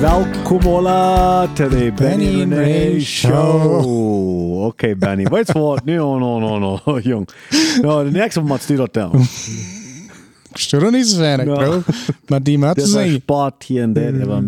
[0.00, 4.64] welkom alla to the Benny and Ray Show.
[4.68, 5.84] Okay, Benny, wait for what?
[5.86, 7.28] No, no, no, no, jong.
[7.82, 8.04] No,
[8.36, 9.26] one must do that down.
[10.54, 11.54] Stuur er niet zo weinig, No.
[11.54, 11.82] bro.
[12.26, 12.90] Maar die maat Det var
[13.92, 14.42] der, det var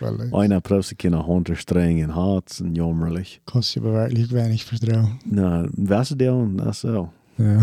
[0.00, 3.38] Wel, einer prøvde kina hunter streng en hats en jommerlich.
[3.44, 5.18] kost je bewerkelijk weinig vertrouwen.
[5.24, 6.48] Na, was det då?
[6.66, 7.08] Alltså.
[7.34, 7.58] Ja.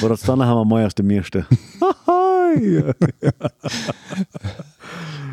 [0.00, 1.02] Voor dat stanna har man mij als de
[2.54, 2.96] meeste.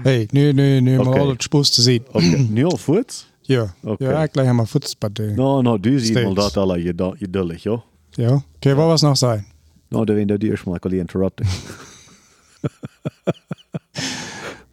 [0.03, 1.09] Hey, nu, nu, nu, Oké.
[1.09, 2.03] maar al het spoes te zien.
[2.11, 3.27] Oké, nu al voet?
[3.41, 3.73] Ja.
[3.83, 4.09] Oké.
[4.09, 5.31] Ja, leg hem maar voets bij de.
[5.35, 6.21] No, no, du ziet Steeds.
[6.21, 7.83] wel dat alla je, da- je dullig, jo?
[8.09, 8.43] Ja.
[8.55, 9.45] Oké, wat was nog zijn?
[9.89, 11.43] No, det var inte dyrt som jag kunde interrupta.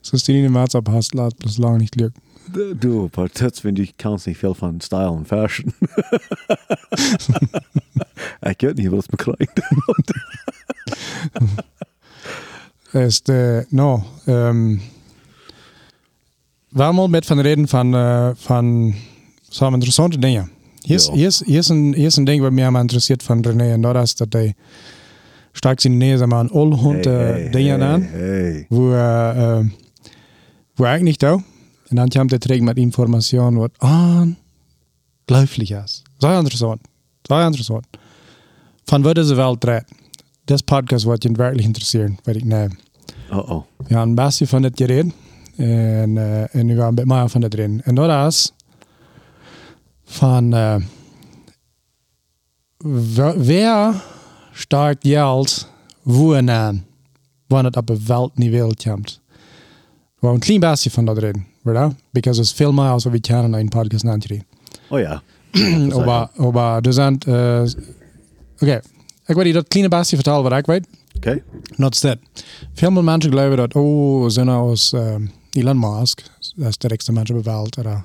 [0.00, 2.22] Zo is die niet maat op hast, laat het lang niet lukken.
[2.78, 5.72] Du, das, wenn du kannst nicht viel von Style und Fashion.
[8.40, 9.22] ich weet niet wat het
[13.22, 14.80] de, no, um,
[16.68, 18.94] waarom met van reden van, uh, van
[19.48, 20.50] zo'n interessante dingen.
[20.82, 21.12] Hier is, Ja.
[21.12, 23.72] hier, is, hier, is een, hier is een ding wat mij maar interesseert van René
[23.72, 24.54] en dat is dat hij
[25.52, 28.02] straks in de neer maar een olhond uh, dingen aan.
[28.02, 28.66] Hey.
[28.68, 29.64] wo er, äh,
[30.74, 31.32] wo er eigentlich da.
[31.32, 33.70] Und dann kommt der Träger mit Informationen, was
[35.26, 36.04] unglaublich ist.
[36.20, 36.80] Sehr interessant.
[37.26, 37.84] Sehr interessant.
[38.86, 39.84] Von wo diese Welt dreht.
[40.50, 42.70] Das Podcast wird ihn wirklich interessieren, weil ich nehme.
[43.30, 43.64] Oh oh.
[43.86, 45.12] Wir haben ein bisschen von das geredet.
[45.56, 47.80] Und, äh, und wir haben ein bisschen mehr von das reden.
[47.86, 48.54] Und das ist
[50.06, 50.80] von, äh,
[52.82, 54.00] wer, wer
[54.52, 55.68] stark Geld
[56.04, 56.82] wo an,
[57.48, 59.20] wann es auf der Weltniveau kommt.
[60.20, 61.94] We gaan een klein beetje van dat reden, right?
[62.12, 64.44] Because es veel meer als we kunnen in een podcast natuurlijk.
[64.88, 65.22] Oh ja.
[66.04, 67.62] Maar, maar er zijn, uh,
[68.60, 68.80] oké,
[69.30, 70.86] ik weet niet dat kleine beetje vertellen wat ik weet.
[71.16, 71.42] Okay.
[71.76, 72.18] Not that.
[72.74, 76.22] Veel meer mensen geloven dat, oh, zijn als um, Elon Musk,
[76.56, 78.02] dat is de rijkste mens op de wereld, oder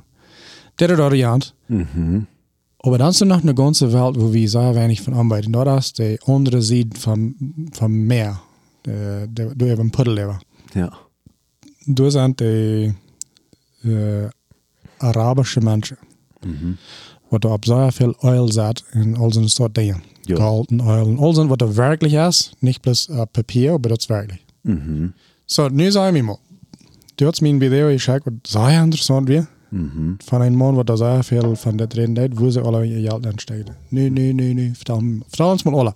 [0.81, 1.53] oder dat.
[1.65, 2.19] Mhm.
[2.77, 5.51] Aber dann ist noch eine ganze Welt, wo wir sehr wenig von arbeiten.
[5.51, 7.35] Dort ist die andere Seite vom,
[7.71, 8.39] vom Meer,
[8.83, 10.45] der, der, der über Puddel lebt.
[10.73, 10.91] Ja.
[11.87, 12.93] Da sind die
[13.83, 14.29] äh,
[14.99, 15.97] arabische Menschen,
[16.45, 16.77] Mhm.
[17.35, 20.01] Wo da ab sehr viel Öl sind in all so eine Dinge.
[20.27, 20.37] Ja.
[20.37, 23.89] Gold und Öl und all so, was da wirklich ist, nicht bloß äh, Papier, aber
[23.89, 24.39] das ist wirklich.
[24.63, 25.13] Mhm.
[25.45, 26.37] So, nu ich mir mal.
[27.17, 29.47] Du hast mir ein Video geschaut, was sehr interessant war.
[29.71, 30.17] Mhm.
[30.25, 33.27] Von einem Mann, der sehr viel von der reden hat, wo sie alle ihr Geld
[33.27, 33.75] anstecken.
[33.89, 35.93] Nu, nu, nu, vertel, vertel uns mal alle.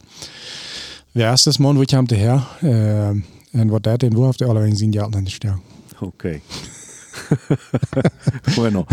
[1.33, 2.47] Ist das Mann, wo der her?
[2.61, 5.61] Äh, und was der wo hat der alle sein Geld anstecken?
[6.01, 6.41] Okay.
[8.55, 8.85] bueno.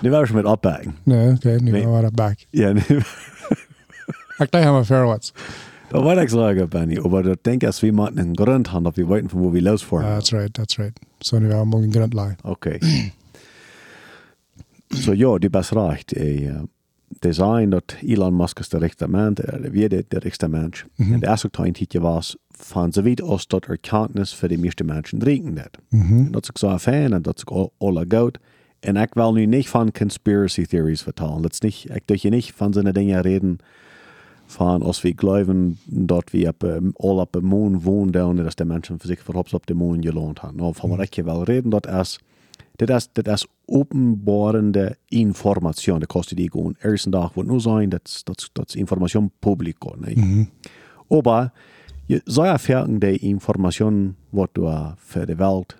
[0.00, 0.86] Nu var det som ett uppback.
[1.04, 1.86] Nee, oké, nu Nee.
[1.86, 2.46] waren we back.
[2.50, 2.80] Ja, nu.
[4.38, 5.32] Ik denk hebben fair words.
[5.88, 6.98] Da war ich sagen, Benny.
[6.98, 9.62] Aber da denke ich, wir machen einen Grund haben, dass wir weten, von wo wir
[9.62, 10.06] losfahren.
[10.06, 10.98] That's right, that's right.
[11.20, 12.34] Så nu har man en grund lag.
[12.42, 12.78] Okay.
[14.90, 16.12] Så ja, du bist recht.
[16.12, 16.62] Eh, uh,
[17.20, 20.84] design dat Elon Musk is de rechte man, er wie de, de rechte mens.
[20.96, 21.12] Mhm.
[21.12, 24.84] En de eerste tijd hietje was van weet als dat er kennis voor de meeste
[24.84, 25.78] mensen drinken net.
[25.88, 26.16] Mhm.
[26.16, 28.38] En dat is ook zo fijn en dat is ook alle goed.
[28.80, 31.42] En ik wil nu niet van conspiracy theories vertellen.
[31.42, 33.58] Dat is niet, ik doe je niet van zo'n dingen reden
[34.46, 38.64] van als we geloven dat we op, al op de maan wonen, dan dat de
[38.64, 40.60] mensen voor zich voorop op de maan geloond hebben.
[40.60, 42.18] Nou, van wat ik je wil reden, dat is
[42.76, 45.98] dit is, dit is openbarende informatie.
[45.98, 49.94] Dat kost die gewoon eerste dag wordt nu zijn, dat dat dat is informatie publico.
[49.98, 50.16] Nee?
[50.16, 50.44] Mhm.
[51.08, 51.52] Aber
[52.12, 55.74] je zou erfahren, die information wat er voor de wereld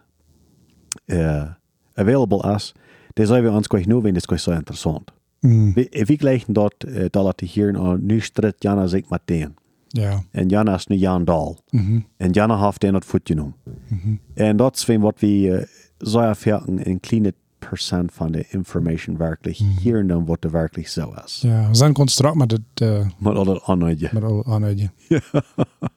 [1.07, 1.51] uh,
[1.95, 2.61] available
[3.13, 5.13] die zou we ons gleich nur, wenn gleich so interessant.
[5.41, 5.73] Mm.
[5.75, 9.55] Wie, wie gleichen dort, uh, da laat hier uh, nu stritt Jana zich met den.
[9.89, 10.25] Ja.
[10.31, 11.57] En Jana is nu Jan Dahl.
[11.71, 12.01] Mhm.
[12.17, 13.55] En Jana heeft den het voet genomen.
[14.35, 15.63] En dat is wat we uh,
[15.99, 17.35] zou erfahren, een kleine
[17.69, 21.41] procent van de information werkelijk hier dan wat er werkelijk zo is.
[21.43, 24.09] Ja, we zijn construct met het, uh, Maar al dat andere.
[24.13, 24.93] met al aanhouden.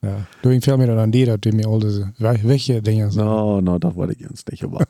[0.02, 0.28] Ja.
[0.42, 3.12] Doe ik veel meer dan die, dat doe je al deze wegje dingen.
[3.12, 3.24] zo.
[3.24, 4.64] No, no, dat wil ik eens niet.
[4.64, 4.86] Aber,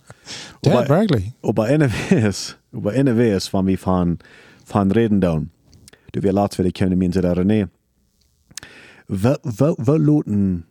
[0.59, 1.25] Dat aber, werkelijk.
[1.41, 4.17] aber NWS, aber NWS van wie van,
[4.63, 5.49] van reden dan.
[6.09, 7.65] Du wir laat weer de kunnen mensen daar nee.
[9.07, 10.65] We, we, we loten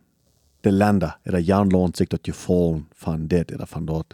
[0.61, 4.05] de landen, oder Jan lohnt sich dat je volgen van dit oder van dat.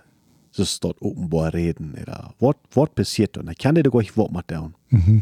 [0.51, 1.93] Dat openbaar reden.
[2.01, 3.49] Oder wat, wat passiert dan?
[3.49, 4.75] Ik kan dit ook wat met doen.
[4.87, 5.19] Mhm.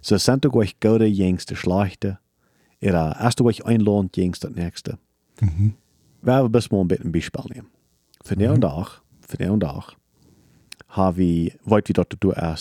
[0.00, 2.18] So sind du euch gute jengste schlechte.
[2.80, 4.98] Oder erst du euch einlohnt jengst das nächste.
[5.40, 5.74] Mhm.
[6.22, 7.68] Wir haben bis mal ein bisschen ein Beispiel nehmen.
[8.24, 9.96] Für den Tag, für den Tag,
[10.88, 12.56] habe ich, wollte wie dort du eine,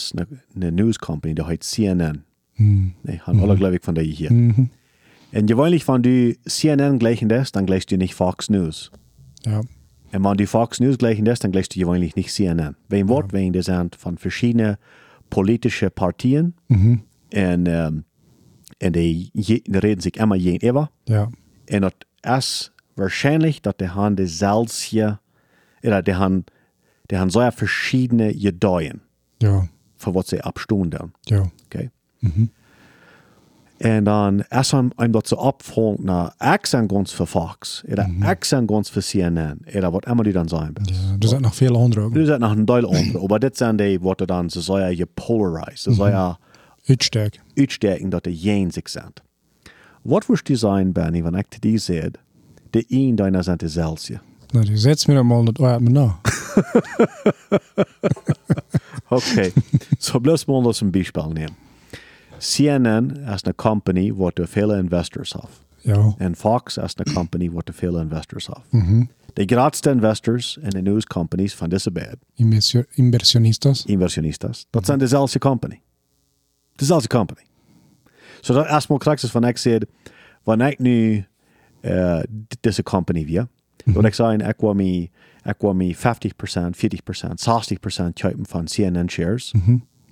[0.56, 2.24] eine News Company, die heißt CNN.
[2.56, 2.94] Mhm.
[3.04, 4.32] Ne, haben alle, glaube ich, von der hier.
[4.32, 4.70] Mhm.
[5.32, 8.92] Und gewöhnlich, wenn du CNN gleichen lässt, dann gleichst du nicht Fox News.
[9.46, 9.62] Ja.
[10.12, 12.76] Und wenn die Fox News gleichen das, dann gleichst du gewöhnlich nicht CNN.
[12.90, 14.78] Wegen Wort, wegen das sind von verschiedenen
[15.30, 16.56] politischen Partien.
[16.68, 17.00] Und,
[17.32, 18.04] ähm,
[18.82, 20.90] und die, je- die reden sich immer gegenüber.
[21.08, 21.30] Ja.
[21.68, 25.20] En dat is waarschijnlijk dat de han dezelfde,
[25.84, 26.44] oder die haben,
[27.12, 29.00] die haben so verschiedene Ideeën
[29.42, 29.68] Ja.
[29.96, 31.12] für was sie abstehen dann.
[31.28, 31.52] Ja.
[31.66, 31.90] Okay?
[33.80, 39.02] En dan is hem, hem dat ze opvolgt naar accent für Fox, oder accent für
[39.02, 40.90] CNN, oder was immer die dann sein best.
[40.90, 41.16] ja.
[41.20, 42.12] Er zijn nog veel andere.
[42.12, 45.78] Du seid noch ein Teil andere, aber das sind die, was dann so sehr gepolarized,
[45.80, 46.38] so sehr
[46.88, 47.40] Uitsterk.
[47.56, 49.14] uitsteken dat de jen zich zijn.
[50.02, 52.10] Wat woest die zijn, Benny, wanneer ik die zeg,
[52.70, 54.20] de een deiner zijn dezelfde?
[54.52, 56.20] Nou, die zet dan mal uit me na.
[59.10, 59.52] Okay,
[59.98, 61.56] so bloß mal das ein Beispiel nehmen.
[62.40, 65.50] CNN ist eine Company, wo du viele Investors hat.
[65.84, 65.98] Ja.
[66.20, 68.64] Und Fox ist eine Company, wo du viele Investors hat.
[69.38, 73.86] Die größten Investors in den News Companies von dieser Bad, Inversio- Inversionistas.
[73.86, 75.82] Inversionistas, das sind dieselbe Company.
[76.80, 77.42] Dieselbe Company.
[78.42, 79.80] So dat erstmal krijg je van ik zeg,
[80.44, 81.26] wanneer ik nu
[81.82, 82.20] uh,
[82.62, 83.48] deze company weer,
[83.86, 85.10] dan ik zeggen, ik wil me,
[85.44, 86.02] ik wil me 50%, 40%, 60%
[88.14, 89.54] kopen van CNN shares.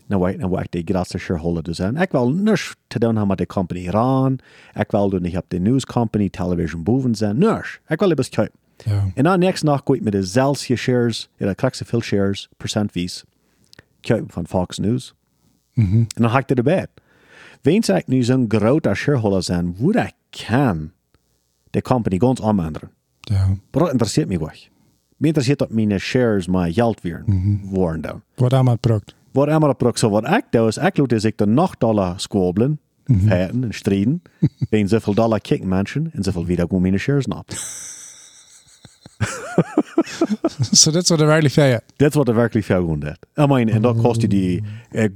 [0.07, 1.95] Nou, weet nou ik de grootste shareholder zijn.
[1.95, 4.39] Ik wil niks te doen hebben met de company Iran.
[4.73, 7.37] Ik wil doen niet op de news company television boven zijn.
[7.37, 7.79] Niks.
[7.87, 8.51] Ik wil het kopen.
[8.85, 9.11] Ja.
[9.15, 13.23] En dan next nacht ga ik met dezelfde shares, ja, krijg je veel shares, procentwies,
[14.01, 15.13] kopen van Fox News.
[15.73, 16.87] En dan ga ik er bij.
[17.61, 20.13] Wens ik nu zo'n grote shareholder zijn, hoe ik
[20.47, 20.91] kan
[21.69, 22.91] de company ganz aanmanderen.
[23.19, 23.47] Ja.
[23.47, 24.69] Maar dat interesseert me weg.
[25.17, 27.23] Me interesseert dat mijn shares mijn geld weer
[27.63, 28.21] worden dan.
[28.35, 29.15] Wat allemaal het product.
[29.37, 32.79] Wat immer op zo wat ik doe, is ik laat zich de nog dollar squabbelen,
[33.27, 34.21] feiten en strijden.
[34.69, 37.45] Wegen zoveel dollar kicken mensen en zoveel wieder gaan mijn shares op.
[40.71, 41.83] so dat is wat er werkelijk feiert.
[41.95, 43.17] Dat is wat er werkelijk veel gewoon deed.
[43.35, 45.07] Ik meen, en dat kost je die, uh,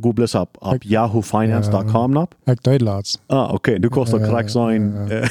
[0.00, 2.26] go bliss op, op yahoofinance.com.
[2.44, 3.20] Ik deed laatst.
[3.26, 4.94] Ah, oké, du kost dat correct zijn.
[5.08, 5.28] eh,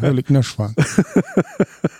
[0.00, 0.74] Wil ik niks van.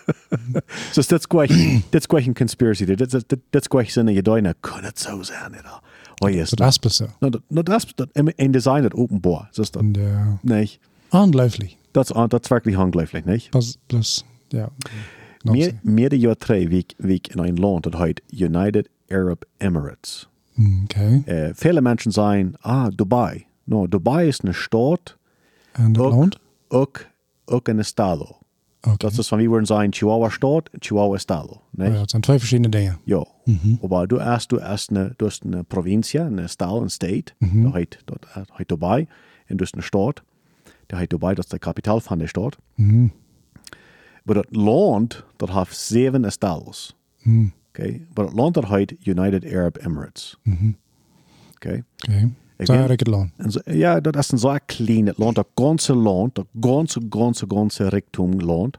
[0.94, 1.46] Is gewoon,
[1.90, 2.84] dat is gewoon een conspiracy.
[2.84, 4.54] Dat, dat is gewoon zin in je duinen.
[4.60, 5.50] Kan het zo zijn?
[5.50, 5.80] Oder?
[6.18, 6.52] Oh, yes.
[6.52, 7.06] Is best zo.
[7.18, 9.48] No, no, is, dat, een design openbaar.
[9.52, 10.38] Dus dat, Ja.
[10.42, 10.78] nee,
[11.10, 11.76] Ongelooflijk.
[11.90, 13.50] dat is, dat is wirklich ongelooflijk, niet?
[13.50, 14.68] Pas, plus, ja.
[15.38, 15.52] Zo.
[15.82, 20.28] meer dan jaar twee week, week in een land dat heet United Arab Emirates.
[20.54, 21.22] Mm, Oké.
[21.26, 23.46] Uh, viele mensen zijn, ah, Dubai.
[23.64, 25.16] No, Dubai is een stad,
[25.72, 26.38] En dat ook, loont?
[26.68, 27.06] ook,
[27.44, 28.38] ook een estado.
[28.86, 28.96] Oké.
[28.96, 31.62] Dat is van wie worden zijn Chihuahua stad en Chihuahua estado.
[31.70, 31.88] Nee?
[31.88, 32.98] Oh ja, het zijn twee verschillende dingen.
[33.04, 33.26] Ja.
[33.82, 37.72] Aber du hast, du hast eine, du hast eine Provinz, eine Style, ein State, da
[37.72, 39.06] heißt, dort heißt Dubai,
[39.48, 40.22] und du hast eine Stadt,
[40.90, 42.58] der heißt Dubai, das ist die Kapital von der Stadt.
[42.76, 43.10] Mhm.
[44.24, 46.94] Aber das Land, das hat sieben Estados.
[47.24, 47.52] Mhm.
[47.68, 48.06] Okay?
[48.10, 50.38] Aber das Land, das heißt United Arab Emirates.
[51.56, 51.84] Okay?
[52.08, 52.30] Oké.
[52.56, 53.32] Loon.
[53.36, 57.44] En zo, ja, dat is een zo klein land, dat ganze land, dat ganze, ganze,
[57.48, 58.78] ganze Richtung land,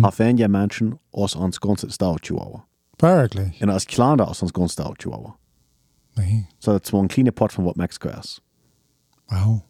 [0.00, 2.64] hat weniger Menschen als ons ganze Staat Chihuahua.
[2.96, 3.60] Werkelijk?
[3.60, 5.36] Und das ist kleiner als ons ganze Staat Chihuahua.
[6.16, 6.46] Nee.
[6.58, 8.42] So, das ist so ein kleiner Part von was Mexiko ist.
[9.28, 9.62] Wauw.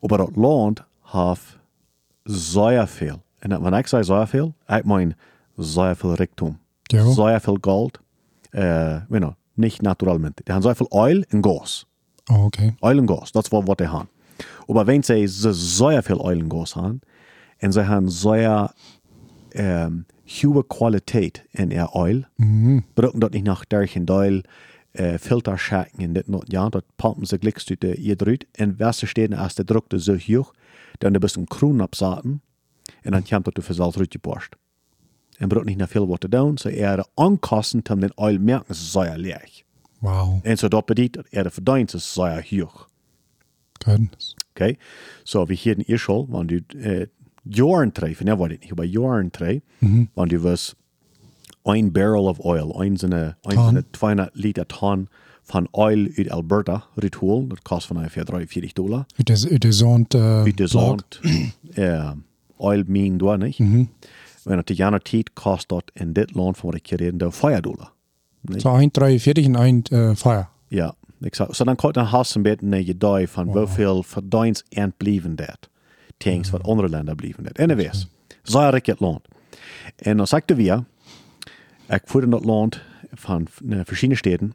[0.00, 1.38] Aber das Land hat
[2.24, 3.18] sehr viel.
[3.42, 5.16] Und wenn ich sage sehr viel, ich meine
[5.56, 6.58] sehr viel Reichtum.
[6.90, 7.04] Ja.
[7.06, 8.00] Sehr viel Gold.
[8.52, 10.44] Äh, you know, nicht naturalmente.
[10.44, 11.86] Die haben sehr viel Öl und Gas.
[12.30, 12.74] Oh, oké.
[12.82, 14.08] Öl und Gas, das war, was die haben.
[14.68, 17.00] Aber wenn sie so sehr viel und Gas haben,
[17.62, 18.74] und sie haben sehr
[19.52, 22.26] ähm, hohe Qualität in ihr Öl,
[22.94, 24.42] brauchen dort nicht nach derchen Teil
[24.96, 28.46] äh, Filterschaken in dit not, ja, dat pumpen sie uit de je druit.
[28.52, 30.54] En Westen steht als de drukte zo hoog,
[30.98, 32.42] dan er bist een kroon opzaten,
[33.02, 34.56] en dan komt dat de verzeld uitgeborst.
[35.38, 38.74] En braucht nicht nach viel wat te doen, so er ankassen, om den Öl merken,
[38.74, 39.64] sehr leeg.
[39.98, 40.40] Wauw.
[40.42, 42.88] En so dat dat er de verdient, is sehr hoog.
[43.84, 44.34] Goodness.
[44.50, 44.78] Okay?
[45.24, 47.06] So, wie hier in Irschol, wenn du äh,
[47.44, 49.62] Jahren treffen, ja, war das nicht, aber Jahren treffen,
[50.14, 50.74] wenn du was
[51.64, 53.68] ein Barrel of Oil, ein so eine, ein so Ton.
[53.68, 55.08] eine 200 Liter Ton
[55.42, 59.06] von Oil aus Alberta retool, das kostet von ungefähr 43 Dollar.
[59.18, 60.14] Uit de, uit de zond.
[60.14, 61.20] Uh, Uit de zand,
[61.74, 62.12] äh,
[62.58, 63.60] Oil mine da nicht.
[63.60, 67.18] Wenn das die Jahre Zeit kostet in dit Land, von was ich hier reden,
[68.46, 69.18] da 4 Dollar.
[69.18, 70.46] Zo 1,43 en 1 uh, fire.
[70.68, 71.56] Ja, exakt.
[71.56, 75.68] Så dan kan dan hast een beetje een idee van hoeveel verdienst en blijven dat.
[76.16, 77.58] Things wat andere landen blijven dat.
[77.58, 78.08] Anyways,
[78.42, 79.20] zo ik het land.
[79.96, 80.84] En dan sagte wir,
[81.88, 82.80] ik voer in dat land
[83.12, 84.54] van uh, verschillende steden.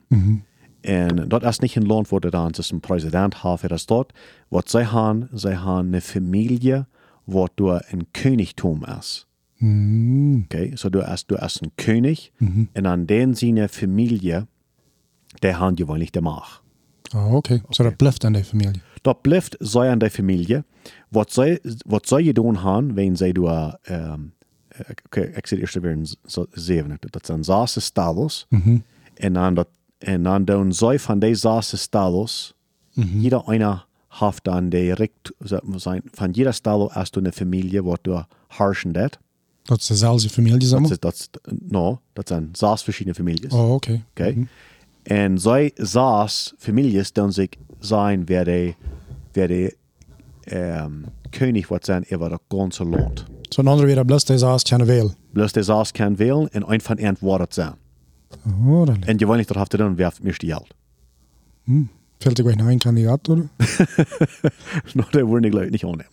[0.82, 4.14] En dat is niet een land waar dan tussen president heeft dat dort.
[4.48, 6.86] Wat zij hebben, zij hebben een familie
[7.24, 9.28] wat door een königtum is.
[9.62, 10.44] Mm.
[10.46, 12.32] Okay, so du hast, du hast einen König
[12.76, 14.48] und an den seine Familie,
[15.42, 16.62] der haben gewöhnlich der Macht.
[17.14, 17.62] Oh, okay.
[17.72, 18.82] Så det blijft aan de familie.
[19.02, 20.64] Dat blijft zij aan de familie.
[21.10, 24.34] Wat zij je doen gaan, wenn zij door, um,
[25.06, 28.48] okay, ik zit eerst weer in zo- zeven, dat zijn zes stados.
[29.14, 32.54] En dan, dat, en dan doen zij van deze zes stados,
[33.22, 35.32] jeder einer heeft dan direct,
[35.76, 39.20] zijn, van jeder stalo hast du eine Familie, wat du herrschen dat.
[39.72, 41.30] Dat is dezelfde familie, zeg Dat, dat,
[41.68, 43.54] no, dat zijn zes verschillende families.
[43.54, 44.02] Oh, oké.
[44.10, 44.48] Okay.
[45.04, 47.50] En zij zes families dan zich
[47.80, 48.74] zijn waar de,
[49.32, 49.76] waar de
[50.54, 53.26] um, koning wordt zijn over het ganze land.
[53.42, 55.14] Så en andere weer blijft deze als kan wel.
[55.34, 57.76] Bloß de zes kan wählen en een van hen wordt zijn.
[58.46, 60.74] Oh, dat En gewoonlijk dat heeft dan werft meeste geld.
[62.20, 63.50] Fällt dir gleich noch ein Kandidat, oder?
[64.94, 66.08] no, dat wordt ik leuk niet aannemen.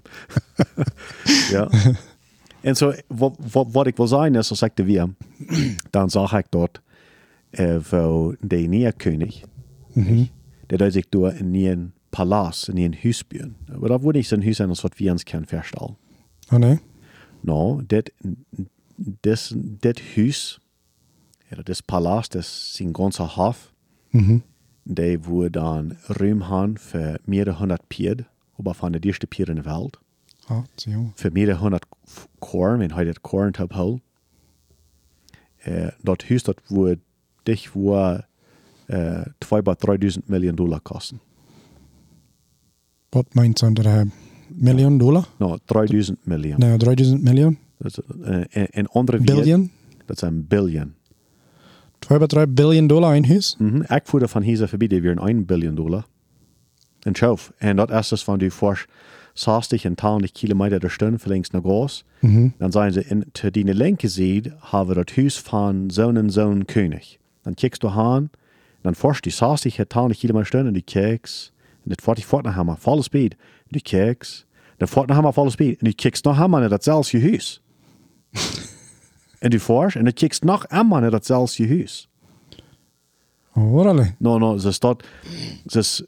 [1.51, 1.69] ja.
[2.61, 5.09] En zo, wat, wat, wat ik wil zijn is, als ik de weer,
[5.91, 6.81] dan zag ik dat
[7.51, 9.35] uh, voor de nieuwe koning,
[10.67, 13.57] der dat zich door in een palace, in huis bouwen.
[13.79, 15.97] Maar dat wordt niet zo'n huis zijn als wat we ons kunnen voorstellen.
[16.53, 16.79] Oh, nee.
[17.41, 18.13] No, dit,
[18.97, 20.59] dit, dit huis,
[21.49, 23.73] ja, dit palace, dat is zijn ganze hof,
[24.11, 24.39] Mhm.
[24.83, 28.25] die wordt dan ruim haben für mehrere hundert Pied,
[28.59, 29.99] aber von der ersten Pied in der Welt.
[30.49, 30.99] Ja, zie je.
[31.15, 31.85] Für mehrere hundert
[32.39, 34.01] Korn, wenn heute Korn top hol.
[35.65, 37.01] Äh, dort Haus, dort wurde
[37.47, 38.25] dich wohl
[38.89, 41.21] äh, 2 bis 3000 Millionen Dollar kosten.
[43.11, 44.07] Wat meint zo'n er
[44.49, 45.27] miljoen dollar?
[45.39, 46.61] No, 3000 Millionen.
[46.61, 47.59] Nee, 3000 miljoen?
[47.79, 49.71] Dat is, äh, en, en andere Billion?
[50.07, 50.95] Dat is een billion.
[51.99, 53.57] 2 bij 3 biljoen dollar in huis?
[53.59, 53.83] Mhm.
[53.95, 56.07] Ik voerde van hier voorbij, die weer 1 biljoen dollar.
[57.01, 57.53] En schauf.
[57.59, 58.87] En dat is dus van die fors
[59.39, 62.05] 60 en 80 kilometer der Stunde verlängst naar Groß.
[62.21, 62.49] Mhm.
[62.59, 66.65] Dan zijn ze in die linke zijde hebben we dat huis van zo'n en zo'n
[66.65, 67.05] koning.
[67.43, 68.31] Dan kijkst du aan,
[68.81, 71.53] dan forst die 60 en 80 kilometer Stunde en die kijks.
[71.83, 73.33] En dit wordt die voort naar hem, volle speed.
[73.33, 74.47] En die kijks.
[74.77, 75.79] Dan voort naar hem, volle speed.
[75.79, 77.63] En die kijks nog hem naar datzelfde huis.
[79.39, 82.09] en die forst, en dan kijks nog hem naar datzelfde huis.
[83.55, 84.15] Oh, allee.
[84.19, 85.05] No, no, ze staat,
[85.67, 86.03] ze is,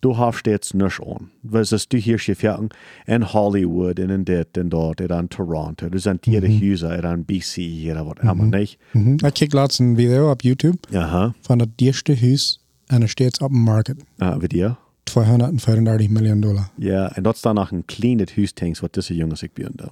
[0.00, 1.30] du hast jetzt nichts an.
[1.42, 2.68] Weil es ist du hier gefährden
[3.06, 5.88] in Hollywood, in dit dat, en in Toronto.
[5.88, 8.78] Du sind hier die Häuser, in BC, oder was immer, nicht?
[8.92, 9.16] Mhm.
[9.24, 13.38] Ik kijk laatst een video op YouTube Aha, van het eerste huis en er steeds
[13.38, 13.94] op de markt.
[14.18, 14.76] uh, wie dir?
[15.04, 16.68] 235 miljoen dollar.
[16.76, 19.90] Ja, en dat is dan nog een klein huis, wat deze jongens ik bij dan.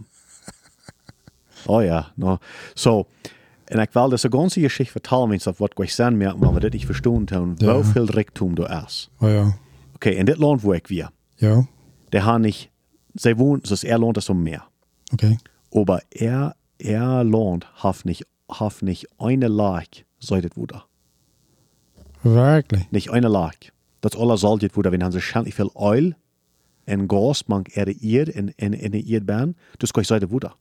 [1.76, 2.38] oh ja, no.
[2.74, 3.06] So,
[3.64, 6.84] en ik wil deze ganze Geschichte vertellen, mensen, wat ik zijn merken, maar dat ik
[6.84, 7.74] verstaan heb, Ja.
[7.74, 9.10] hoeveel Reichtum du ist.
[9.20, 9.56] Oh ja.
[9.96, 11.66] Okay, in dit land, ich wir, Ja,
[12.12, 12.70] der hat nicht,
[13.14, 14.62] sie wohnen, das er lohnt das um mehr.
[15.12, 15.38] oké.
[15.74, 20.84] Aber er, er lohnt, hat nicht, hat nicht eine Lage, sei das wieder.
[22.22, 22.92] Werkelijk.
[22.92, 23.72] Nicht eine Lage.
[24.02, 26.14] Das alle soll das wieder, wenn han so schändlich viel Öl
[26.84, 30.54] en Gas man er ihr in, in, in ihr ben, das kann ich sagen, wieder.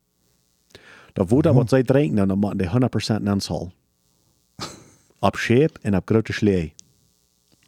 [1.13, 3.71] Da wieder, was sie trinken, dann machen die 100% Anzahl.
[5.21, 6.71] Ab Schäb und ab große Schlee.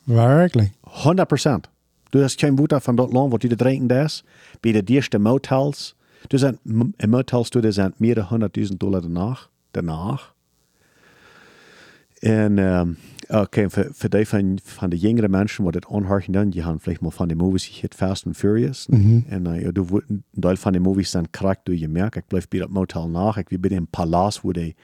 [0.06, 0.72] Werkelijk.
[1.04, 1.66] 100%.
[2.12, 4.24] Du hast kein Wutter von dort Land, wo die trinken das.
[4.62, 5.96] Bei den ersten Motels.
[6.30, 9.50] Du sind, in Motels, du, sind mehrere hunderttausend Dollar danach.
[9.74, 10.34] Danach.
[12.22, 12.98] En, um,
[13.30, 16.80] okay, für, für die von, von den jüngeren Menschen, die das anhören, dann, die haben
[16.80, 18.88] vielleicht mal von den Movies, ich hätte Fast and Furious.
[19.30, 22.50] Und uh, ja, du, ein Teil von den Movies sind korrekt, du gemerkt, ich bleib
[22.50, 24.76] bei dem Motel nach, ich bin bei dem Palast, wo die,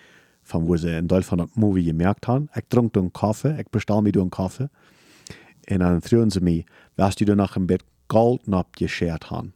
[0.43, 2.49] von wo sie einen Teil von dem Movie gemerkt haben.
[2.55, 4.69] Ich trinke einen Kaffee, ich bestelle mir einen Kaffee.
[5.63, 6.65] En vroegen ze mij,
[6.95, 9.53] was du danach een beetje gold abgeschert haben?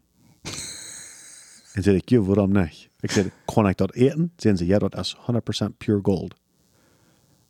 [1.74, 2.90] en zei ik, ja, waarom niet?
[3.00, 4.32] Ik zei, kan ik dat eten?
[4.36, 5.18] Zeiden ze, ja, dat is
[5.66, 6.36] 100% pure gold.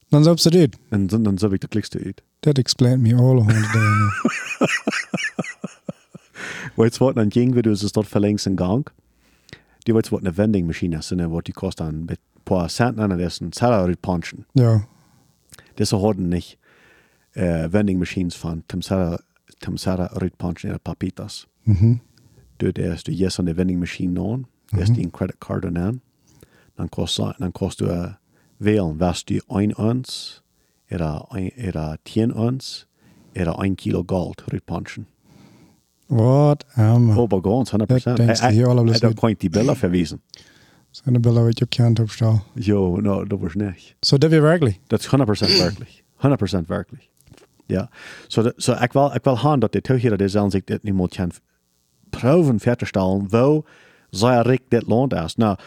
[0.10, 0.78] Dan zou ze dit.
[0.90, 2.22] En dan, dan zou ik de klikste uit.
[2.40, 4.12] Dat explaint me all honderd dingen.
[6.76, 8.86] Weet je wat, dan ging we dus dat verlengst in gang.
[9.80, 12.70] Die weet je wat, een vendingmachine is, en wat die kost dan met een paar
[12.70, 14.46] centen aan, en dat is een Zeller punchen.
[14.52, 14.88] Ja.
[15.78, 16.58] Das hadden nicht
[17.38, 19.20] äh, vendingmachines von Tamsara,
[19.60, 21.48] Tamsara Rutpunchen oder Papitas.
[21.66, 22.00] Mhm.
[22.58, 25.66] Du, der ist du jetzt an der vendingmachine an, der ist die ein Credit Card
[26.78, 28.12] dann kostet, dann kostet du äh,
[28.60, 30.44] wählen, was du ein Ons,
[30.92, 32.88] oder ein, oder zehn Ons,
[33.36, 35.08] oder ein Kilo Gold Rutpunchen.
[36.08, 37.12] Wat am.
[37.12, 38.20] Aber ganz 100 Dat Prozent.
[38.20, 39.20] denkst du hier alle bloß Da nicht.
[39.20, 39.76] kann ich die Bilder
[41.50, 42.42] je op kant opstel.
[42.56, 43.96] Jo, no, dat was nicht.
[44.02, 44.80] Zo dat weer werkelijk.
[44.88, 46.04] Dat is 100% werkelijk.
[46.22, 47.10] 100% werkelijk.
[47.68, 47.90] Ja.
[48.28, 50.84] So, dat- so ik wil, ik wil gaan dat de toegeer dat zelfs ik dit
[50.84, 51.30] niet moet gaan
[52.10, 53.64] proeven fertigstellen, wo
[54.10, 55.36] zij rik dit land is.
[55.36, 55.58] Nou,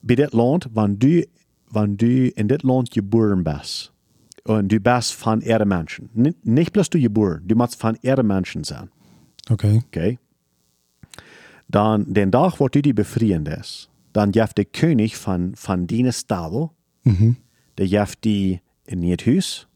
[0.00, 1.24] bei dit Land, wenn du,
[1.72, 3.92] wenn du in dit Land geboren bist,
[4.44, 8.22] und du bist von ihre Menschen, N nicht bloß du geboren, du musst von ihre
[8.22, 8.90] Menschen sein,
[9.50, 9.82] Okay.
[9.86, 10.18] okay?
[11.68, 16.12] Dann, den Tag, wo du die befreien ist, dann jaft der König von, von deiner
[16.12, 16.68] Stadel,
[17.78, 19.68] der jaft die in ihr Haus,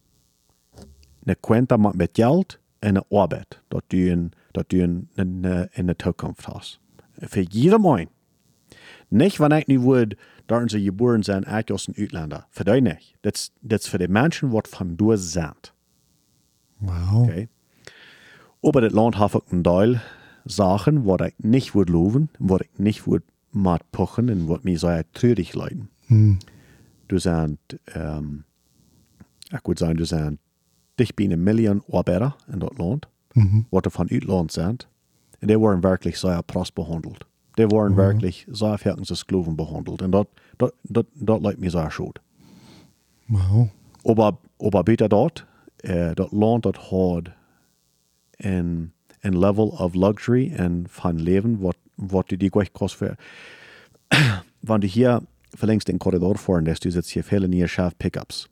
[1.27, 5.45] eine Quenta mit mit Geld und eine Arbeit, dort du in, dort du in, in,
[5.73, 6.81] in der Zukunft hast.
[7.19, 8.09] Für jedermann.
[9.11, 10.17] Nicht, wenn ich nicht würde,
[10.47, 12.47] da sie geboren sind, ich aus den Utländer.
[12.51, 13.17] Für die nicht.
[13.23, 15.73] Das, das ist für die Menschen, die von du sind.
[16.81, 17.29] Wow.
[17.29, 17.49] Okay.
[18.63, 20.03] Aber das Land hat auch einen Teil
[20.45, 24.79] Sachen, wo ich nicht würde loben, wo ich nicht würde mal pochen und wo mir
[24.79, 25.89] sehr traurig leiden.
[27.09, 27.59] Du sind,
[27.95, 28.45] ähm,
[29.51, 30.39] ich würde sagen, du sind
[30.99, 33.67] dich bei eine Million Arbeiter in das Land, Mhm.
[33.73, 34.89] die von Utland sind.
[35.41, 37.27] Und die waren wirklich sehr prost behandelt.
[37.59, 40.03] Die waren wirklich sehr fertig als Sklaven behandelt.
[40.03, 40.27] Und das,
[40.59, 42.21] das, das, das leid mir sehr schuld.
[43.29, 43.69] Wow.
[44.05, 45.47] Aber, aber bitte dort,
[45.83, 47.33] äh, das Land das hat
[48.43, 51.61] ein, ein Level of Luxury und von Leben,
[51.97, 53.17] was dir gleich kostet.
[54.63, 55.23] Wenn du hier
[55.55, 58.49] verlängst den Korridor fahren lässt, du sitzt hier viele Nierschaft Pickups.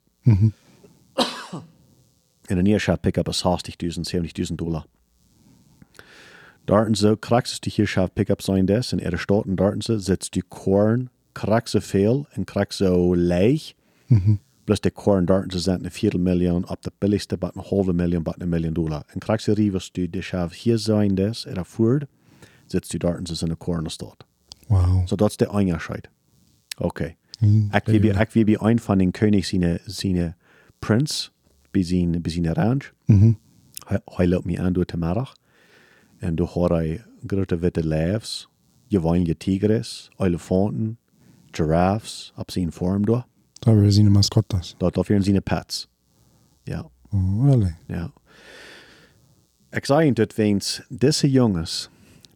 [2.52, 4.85] In der Nierschaft Pickup ist 60.000, 70.000 Dollar.
[6.66, 9.97] Dort so kriegst du hier Schaft Pickup sein das, in ihrer Stadt und dort so
[9.97, 13.75] sitzt du Korn, du viel und kriegst so leicht.
[14.66, 18.23] Plus de korn dort ze zijn een viertelmiljoen, op de billigste bat een halve miljoen,
[18.23, 19.04] bat een miljoen dollar.
[19.18, 22.04] Krijg je rivers du de schaaf hier zijn des, er voert,
[22.66, 24.26] zit je dort en ze zijn een korn stad.
[24.66, 25.09] Wow.
[25.09, 26.09] So dat is de onderscheid.
[26.78, 27.14] Oké.
[27.40, 30.37] Mm, Ik wie een van den koning zijn, zijn
[30.78, 31.31] prins,
[31.81, 32.93] zijn, bij zijn ranch.
[33.05, 33.33] Mhm.
[34.05, 35.37] Hij, loopt me aan door de middag.
[36.19, 38.49] En door hoor hij grote witte leeuws,
[38.88, 40.99] gewone tigers, elefanten,
[41.50, 43.26] giraffes, op zijn vorm door.
[43.52, 44.75] Da wir sine Maskottas.
[44.78, 45.89] Dat, dat zijn zijn pets.
[46.63, 46.89] Ja.
[47.11, 47.76] Oh, really?
[47.87, 48.13] Ja.
[49.71, 51.89] Ik zei in het weens, deze jongens,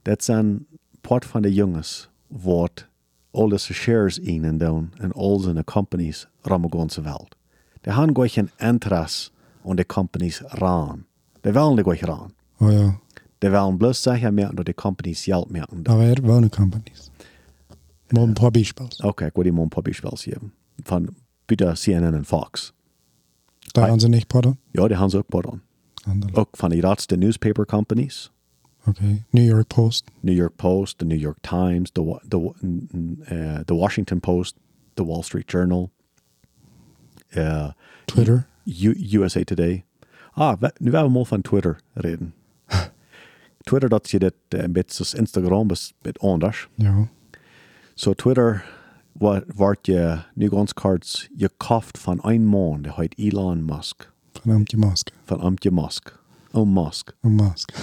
[0.02, 0.66] dat zijn
[1.00, 2.88] part van de jongens, wat
[3.30, 7.36] al deze shares in en doen en al zijn companies rond de ganze wereld.
[7.86, 9.30] Die hebben gewoon geen interesse
[9.66, 11.04] aan de companies ran.
[11.40, 12.32] Die willen die gewoon ran.
[12.58, 12.98] Oh ja.
[13.38, 15.82] Die willen bloß zeggen merken dat de companies geld merken.
[15.82, 17.10] Da war wonen companies.
[18.08, 18.88] Mal ein paar Beispiele.
[19.02, 20.52] Oké, ik wil die maar een paar Beispiele geven.
[20.82, 21.08] Van
[21.44, 22.72] bitte CNN en Fox.
[23.58, 24.56] Da haben sie nicht Potter.
[24.70, 25.62] Ja, die haben ze ook part aan.
[26.06, 26.34] Andere.
[26.34, 28.30] Ook van de grootste newspaper companies.
[28.86, 29.24] Okay.
[29.30, 30.10] New York Post.
[30.20, 32.52] New York Post, the New York Times, the the
[33.30, 34.56] uh, the Washington Post,
[34.94, 35.90] the Wall Street Journal,
[37.36, 37.68] uh,
[38.04, 38.46] Twitter.
[38.64, 39.84] U USA Today.
[40.32, 42.34] Ah, we, nu willen we mal van Twitter reden.
[43.64, 46.68] Twitter, dat je dat uh, een beetje als Instagram is met anders.
[46.74, 47.08] Ja.
[47.94, 48.64] So Twitter
[49.12, 54.70] wa- wordt je nu ganz kurz gekauft van een man, der heet Elon Musk, Verdammt
[54.70, 55.12] die Maske.
[55.24, 56.18] van Amtje Musk.
[56.52, 57.12] Oh Musk.
[57.22, 57.74] Und Maske.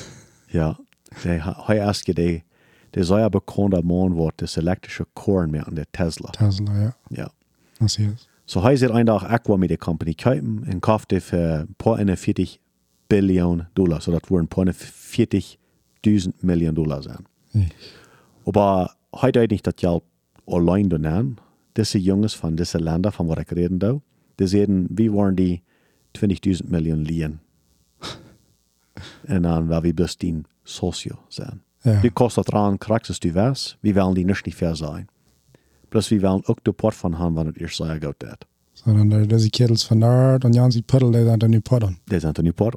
[0.47, 0.77] Ja,
[1.23, 2.43] der har erst det
[2.91, 6.31] det soll ja bekannter Mann wird das elektrische Korn mehr an der Tesla.
[6.31, 6.93] Tesla, ja.
[7.09, 7.31] Ja.
[7.79, 8.27] Das hier ist.
[8.45, 12.59] So heißt es einfach Aqua der Company kaufen und kauft die für paar 41
[13.07, 14.01] Billionen Dollar.
[14.01, 17.25] So das würden paar 40.000 Millionen Dollar sein.
[17.53, 17.69] Ich.
[18.45, 20.03] Aber heute nicht das Geld
[20.45, 21.37] allein nehmen.
[21.75, 23.99] Diese Jungs von diesen Ländern, von wo ich reden da,
[24.39, 25.61] die sehen, wie wollen die
[26.15, 27.39] 20.000 Millionen liehen.
[29.27, 31.61] und dann, weil wir bloß die Socio sein.
[31.83, 31.99] Ja.
[32.01, 35.07] Die kostet dran, kriegst du was, wir wollen die nicht fair sein.
[35.93, 38.47] Plus wir wollen auch den Port von haben, wenn es erst sehr gut wird.
[38.73, 41.61] Så den där, dessa kettles van daar, dan Jan sitt puddel, det är den nu
[41.61, 41.97] podden.
[42.09, 42.75] Die sind dann die Port.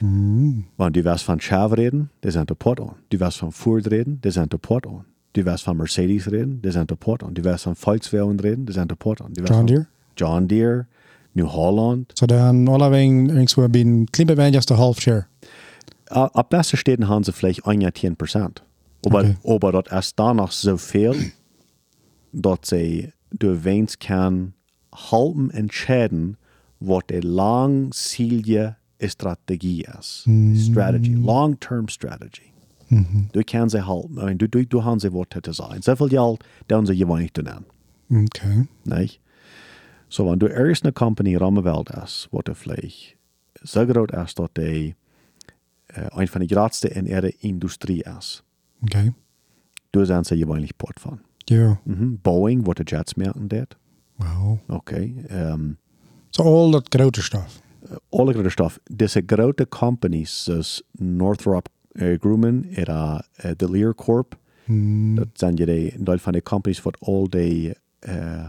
[0.00, 0.64] Mm.
[0.76, 2.94] Wenn du was von Schaaf reden, die sind der Port an.
[3.10, 5.04] Du was von Ford reden, die sind der Port an.
[5.32, 7.34] Du was von Mercedes reden, die sind der Port an.
[7.34, 9.86] Du was von Volkswagen reden, die sind der Port was John Deere.
[10.16, 10.86] John Deere,
[11.34, 12.12] New Holland.
[12.14, 15.26] Så den alla vägen irgendwo bei den klippevänligaste half share.
[16.10, 18.62] Äh, Ab beste Städten haben sie vielleicht ein Jahr 10 Prozent.
[19.04, 19.36] Aber, Okay.
[19.44, 21.32] aber das ist danach so viel,
[22.32, 24.54] dass sie du wenigstens kann
[24.94, 26.36] halten entscheiden,
[26.80, 30.28] was die langzielige Strategie ist.
[30.70, 32.52] Strategy, long-term strategy.
[33.32, 35.82] Du kannst sie halten, I du, du, du hast sie was zu sein.
[35.82, 37.66] So viel Geld, dann sie ja nicht nehmen.
[38.10, 38.66] Okay.
[38.84, 39.20] Nicht?
[40.08, 43.18] So, wenn du erst eine Company Rammenwelt hast, wo du vielleicht
[43.62, 44.94] so groß ist, dass die
[45.88, 48.42] äh, ein von den größten in ihrer Industrie ist,
[48.82, 49.12] Okay.
[49.92, 51.20] du sind sie gewöhnlich Port von.
[51.48, 51.78] Ja.
[51.84, 52.18] Mhm.
[52.22, 53.66] Boeing, wo die Jets merken das.
[54.18, 54.58] Wow.
[54.68, 55.24] Okay.
[55.30, 55.76] Ähm,
[56.30, 57.60] Så all dat grote stof.
[58.12, 58.80] alle große Stoff.
[58.88, 64.36] Diese große Companies, das Northrop äh, Grumman oder äh, the Lear Corp,
[64.70, 65.16] Mm.
[65.16, 68.44] das sind ja die, ein Teil von den Companies, all die äh,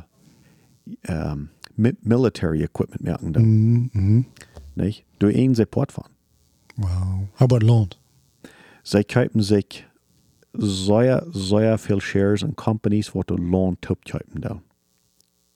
[1.07, 3.89] ähm, mit Military Equipment merken da, Mhm.
[3.93, 4.25] Mhm.
[4.75, 5.05] nicht?
[5.19, 6.11] Du einen sie Port fahren.
[6.75, 7.29] Wow.
[7.37, 7.97] Aber lohnt.
[8.83, 9.85] Sie kaufen sich
[10.53, 14.61] sehr, sehr viel Shares in Companies, wo du Lohn kaufen da.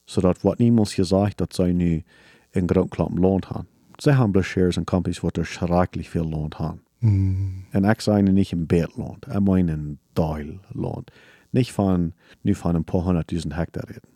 [0.06, 2.04] So dass was niemals gesagt, dass sie nu
[2.52, 3.68] in Grundklappen Lohn haben.
[4.00, 6.82] Sie haben bloß Shares in Companies, wo du schrecklich viel Lohn haben.
[7.00, 7.66] Mhm.
[7.72, 11.12] En ik zei niet een beet land, ik meen een deel land.
[11.50, 14.10] Niet van, nu van een paar honderdduizend hectare reden.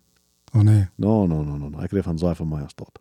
[0.54, 0.88] Oh nee.
[0.96, 1.80] No, no, no, no, no.
[1.80, 3.00] Ik rede van zoveel meer als dat.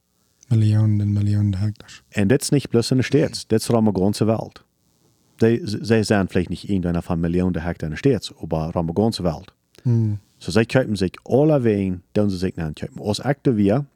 [0.49, 1.93] Millionen en miljoenen hectare.
[2.09, 4.65] En dit is niet plus in de States, dit is ram de ganze Welt.
[5.37, 8.94] Die, zij zijn vielleicht nicht irgendeiner von Millionen Hektar in der States, aber ram de
[8.94, 9.53] ganze Welt.
[9.85, 10.18] Mhm.
[10.38, 13.03] So sie kaufen sich alle Wein, dann sie sich nicht kaufen.
[13.03, 13.87] Als da wir,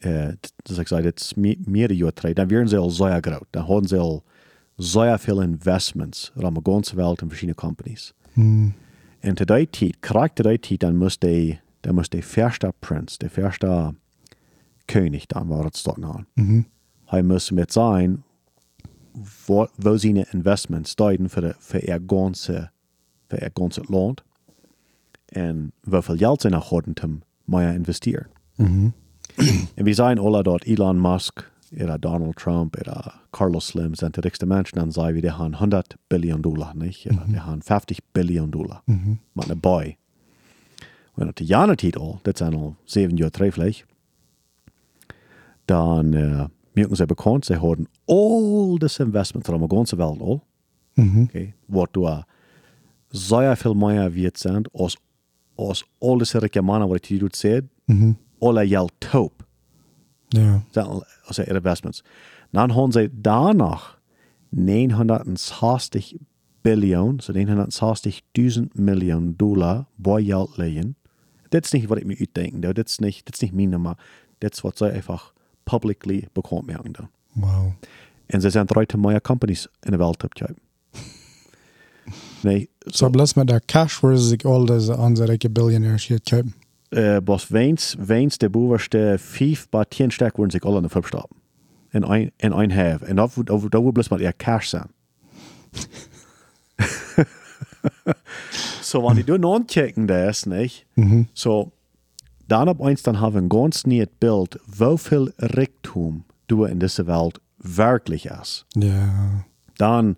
[0.00, 0.32] äh,
[0.64, 3.46] das ich sage, jetzt mehrere Jahre drei, dann werden sie all sehr groß.
[3.52, 4.22] Dann haben sie all
[4.76, 8.14] sehr viele Investments ram de ganze Welt in verschiedene Companies.
[8.34, 8.74] Mhm.
[9.24, 12.72] En til die tid, korrekt til die tid, dann muss de, dann muss de første
[12.80, 13.94] prins, de første
[14.86, 16.26] König, dann war das dort an.
[16.36, 16.66] Mhm.
[17.06, 18.22] Han muss mit sein,
[19.14, 22.70] wo, seine Investments deuten für, de, für ihr ganze,
[23.28, 24.24] für ihr ganze Land.
[25.34, 28.26] Und wie viel Geld nach haben, zum mehr investieren.
[28.56, 28.92] Mhm.
[29.36, 34.20] Und wir sehen alle dort Elon Musk, oder Donald Trump, oder Carlos Slim, sind die
[34.20, 37.06] reichsten Menschen, dann sagen wir, die haben 100 Billionen Dollar, nicht?
[37.06, 38.82] Oder die haben 50 Billionen Dollar.
[39.32, 39.96] Met een boy.
[41.14, 43.84] Wenn het de jaren titel, dat zijn al zeven jaar terug
[45.64, 46.44] dan uh,
[46.74, 50.44] merken ze bekend, ze houden all this investment van de ganze Welt al,
[50.94, 51.22] Mhm.
[51.22, 52.22] okay, wat du
[53.08, 54.96] sehr viel mehr wert sind, als,
[55.54, 58.12] als all rijke mannen, wat je doet zegt, Mhm.
[58.38, 59.46] alle geld top.
[60.28, 60.62] Ja.
[61.24, 62.04] als ihre investments.
[62.50, 64.00] Dan hebben ze danach
[64.48, 66.12] 960
[66.60, 70.96] biljoen, so 960.000 miljoen dollar bij geld leggen.
[71.48, 72.60] Dat is niet wat ik me uitdenken.
[72.60, 73.98] Dat is niet, dat is niet mijn nummer.
[74.38, 75.33] Dat is wat ze einfach
[75.64, 76.92] publicly bekend maken.
[76.92, 77.10] dan.
[77.32, 77.72] Wow.
[78.26, 80.56] En ze zijn eruit meer companies in de wereld te kopen.
[82.42, 86.54] Nee, Så bloß mit der Cash, wo sie sich all diese andere Billionaires hier kaufen.
[86.90, 90.88] äh, was weens, weens de bovenste vijf bij tien stek worden zich alle in de
[90.88, 91.36] fub stappen.
[91.88, 93.04] En een, en een have.
[93.04, 94.90] En dat, dat, dat wordt bloos met ihr cash zijn.
[98.80, 100.86] so, wenn die du anchecken das, nicht?
[100.94, 101.24] Mhm.
[101.32, 101.72] So,
[102.48, 107.40] dann dann haben wir ein ganz neues Bild, wie viel Reichtum du in dieser Welt
[107.58, 108.66] wirklich hast.
[108.74, 109.44] Ja.
[109.76, 110.16] Dan,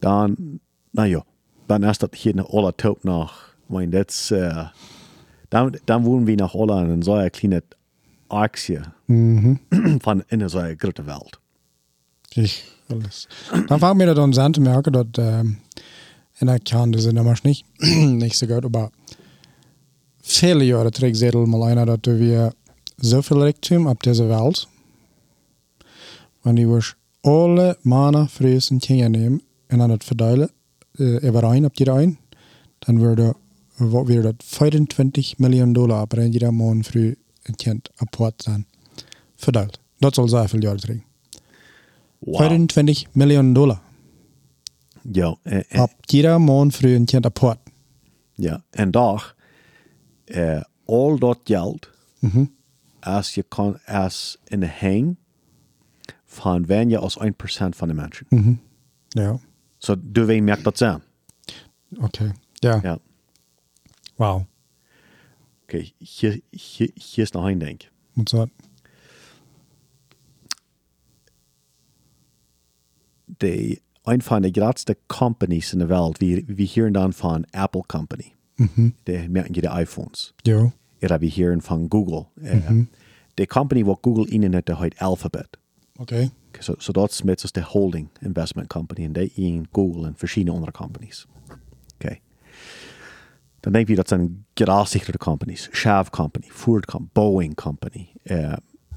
[0.00, 0.60] dan,
[0.92, 1.24] nou ja,
[1.66, 3.56] dan is dat hier nog alle top nog.
[3.66, 4.68] Maar dat is, uh,
[5.48, 7.62] dan, dan wonen we nog alle in een zo'n kleine
[8.28, 9.54] actie Mhm.
[9.98, 11.40] van in een zo'n grote wereld.
[12.34, 13.28] Ich, alles.
[13.66, 15.58] Dann fangen wir dann an zu merken, dass ähm,
[16.38, 18.90] in der Kern diese Nummers nicht, nicht so gut, aber
[20.26, 22.52] viele Jahre trägt Sedel mal einer, dass wir
[22.98, 24.68] so viel Reichtum auf dieser Welt,
[26.42, 26.82] wenn die wir
[27.22, 30.48] alle Mana Frühen Kinder nehmen und dann das verteilen,
[30.98, 32.18] äh, über ein, auf jeder ein,
[32.80, 33.34] dann würde
[33.78, 37.14] wir das 25 Millionen Dollar ab jeder Monat früh
[37.58, 38.66] Kind Apport sein.
[39.36, 39.78] Verteilt.
[40.00, 41.04] Das soll sehr viel Jahre trägen.
[42.24, 43.82] 25 Millionen Dollar.
[45.04, 47.58] Ja, en, en, Ab jeder Monat früh Kind Apport.
[48.38, 49.35] ja, en dag,
[50.26, 52.44] uh, al dat geld, Mhm.
[53.00, 55.16] als je kan, als in de hang
[56.24, 58.26] van weniger als 1% van de mensen.
[58.28, 58.54] Mhm.
[59.08, 59.38] Ja,
[59.78, 61.02] So, du wen merkt dat zijn.
[62.00, 62.32] okay.
[62.52, 62.78] Ja.
[62.82, 62.98] Ja.
[64.14, 64.42] Wow.
[65.62, 67.80] Okay, hier, hier, hier ist noch ein Ding.
[68.14, 68.46] Und so.
[73.24, 77.82] die een van de grootste companies in de wereld, wie, wie hier dan van Apple
[77.86, 78.32] Company.
[78.56, 78.90] Mhm.
[79.02, 80.34] Die merken je de iPhones.
[80.36, 80.72] Jo.
[81.00, 82.26] Oder wie hier van Google.
[82.34, 82.82] Uh,
[83.34, 85.48] De company wat Google ihnen net heet Alphabet.
[85.96, 86.30] Okay.
[86.58, 89.04] So, so dat is met de holding investment company.
[89.04, 91.26] En die in Google en verschillende andere companies.
[91.94, 92.20] Okay.
[93.60, 95.68] Dan denk je dat zijn geassichterde companies.
[95.72, 98.52] Shav Company, Ford Company, Boeing Company, uh,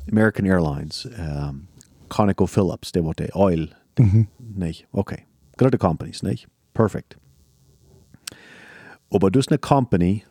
[0.09, 1.67] American Airlines, um,
[2.07, 3.67] ConocoPhillips, die wat de oil.
[3.95, 4.23] Mhm.
[4.37, 5.25] Nee, okay.
[5.51, 6.43] Grote companies, nee.
[6.71, 7.15] Perfect.
[9.11, 10.23] Aber dus eine company,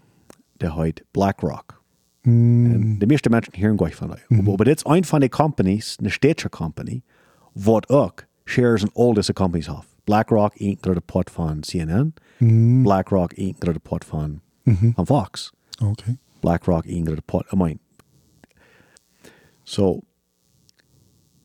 [0.61, 1.83] der heet BlackRock.
[2.23, 2.67] Mm.
[2.73, 4.21] En de meeste mensen hören gleich von euch.
[4.31, 7.03] Aber, aber das ist ein von den Companies, eine städtische Company,
[7.55, 8.13] wat auch
[8.45, 9.85] shares in all diese Companies hat.
[10.05, 12.13] BlackRock ain't gerade Pot von CNN.
[12.41, 12.83] Mm.
[12.85, 14.95] BlackRock ain't gerade Pot von, Mhm.
[14.95, 15.53] von Fox.
[15.81, 16.17] Okay.
[16.41, 17.79] BlackRock ain't gerade Pot, I mean.
[19.65, 20.03] So,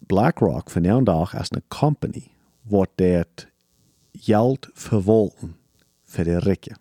[0.07, 2.29] BlackRock von der Tag ist eine Company,
[2.63, 3.47] wat det
[4.13, 5.55] Geld verwalten
[6.03, 6.75] für die Ricke.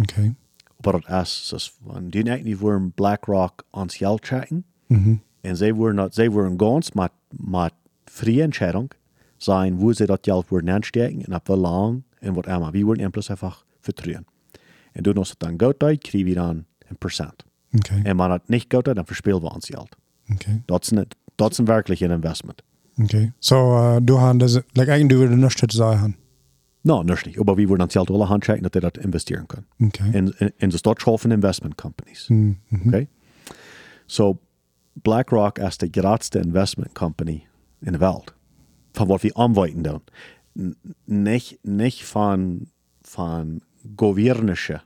[0.00, 0.34] Okay.
[0.78, 5.20] Aber das ist, wenn die eigentlich wurden BlackRock ans Geld checken, Mhm.
[5.42, 7.72] und sie wurden, sie wurden ganz mit, mit
[8.08, 8.90] freie Entscheidung
[9.38, 12.72] sein, wo sie das Geld wurden anstecken und ab wie lang und was immer.
[12.72, 14.24] Wir wurden ihm bloß einfach vertrauen.
[14.96, 17.44] Und du hast dann Geld da, kriegen wir dann ein Prozent.
[17.74, 17.96] Okay.
[17.96, 19.90] Und wenn man das nicht Geld hat, dann verspielen wir uns Geld.
[20.32, 20.62] Okay.
[20.68, 22.62] Das ist, nicht, das ist wirklich ein Investment.
[22.98, 23.32] Okay.
[23.40, 26.16] So, uh, du hast das, like, eigentlich du würdest nicht sagen.
[26.86, 27.38] No, nicht nicht.
[27.40, 29.66] Aber wir wurden ans Geld alle handchecken, dass sie das investieren können.
[29.80, 30.10] Okay.
[30.12, 32.28] in, in, in de stadshofen investment companies.
[32.28, 32.56] Mhm.
[32.86, 33.08] Okay?
[34.06, 34.38] So
[35.02, 37.46] BlackRock is de grootste investment company
[37.80, 38.34] in de wereld.
[38.92, 40.02] Van wat we aanwijten doen.
[40.58, 42.66] N- Niet, niet van,
[43.02, 43.60] van
[43.96, 44.80] governische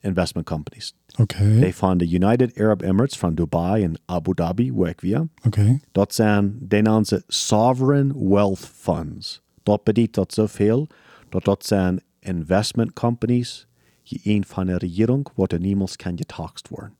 [0.00, 0.94] investment companies.
[1.18, 1.60] Okay.
[1.60, 5.28] Die van de United Arab Emirates van Dubai en Abu Dhabi werken we.
[5.46, 5.80] Okay.
[5.92, 9.42] Dat zijn, die noemen ze sovereign wealth funds.
[9.62, 10.86] Dat betekent dat zoveel,
[11.28, 13.66] dat dat zijn investment companies,
[14.02, 16.96] die een van de regering, wat er niemals kan getaxt worden.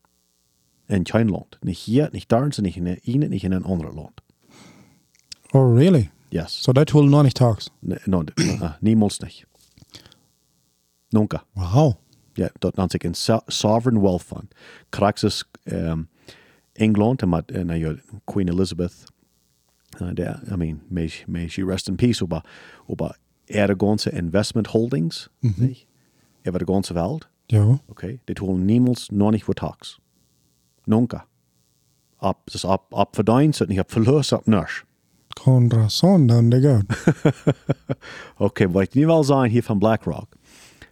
[0.87, 1.57] In geen land.
[1.61, 4.21] Niet hier, niet daar, niet in een, niet in een ander land.
[5.51, 6.11] Oh, really?
[6.29, 6.63] Yes.
[6.63, 7.71] So, dat will noch nicht tags.
[7.79, 9.47] Ne, no, uh, niemals niet.
[11.09, 11.45] Nunca.
[11.53, 11.95] Wow.
[12.33, 14.55] Ja, dat noemt zich een so- sovereign wealth fund.
[14.89, 16.09] Krijgt ze um,
[16.73, 19.05] Engeland en met uh, ja, Queen Elizabeth.
[20.03, 22.23] Uh, der, I mean, may, she- may she rest in peace.
[22.23, 22.45] Aber,
[22.89, 23.17] aber
[23.49, 25.87] er ganze investment holdings, nicht?
[26.45, 27.29] Over de ganze Welt.
[27.47, 27.81] Ja.
[27.87, 30.01] Okay, dit holen niemals noch nicht voor tax.
[30.85, 31.27] Nunca.
[32.17, 34.85] Ab, das ab, ab verdient, nicht ab verlust, ab nichts.
[35.35, 36.81] Con razón, donde go.
[38.37, 40.37] Okay, wat ik nu wil zeggen hier van BlackRock.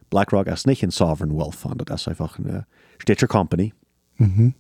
[0.09, 2.59] BlackRock is niet een sovereign wealth fund, dat is einfach een uh,
[2.97, 3.73] städtische company.
[4.17, 4.51] Mhm.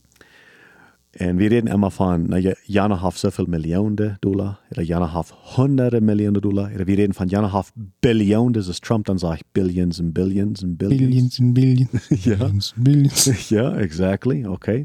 [1.17, 5.31] En we reden immer van, nou ja, Jana heeft zoveel miljoenen dollar, oder Jana heeft
[5.31, 9.45] honderden miljoenen dollar, oder we reden van Jana heeft biljoen, dus als Trump dan zegt
[9.53, 11.01] billions en billions en billions.
[11.03, 12.09] Billions and billions.
[12.25, 12.37] Ja.
[12.37, 13.49] Billions and billions.
[13.49, 14.45] yeah, exactly.
[14.45, 14.85] Okay.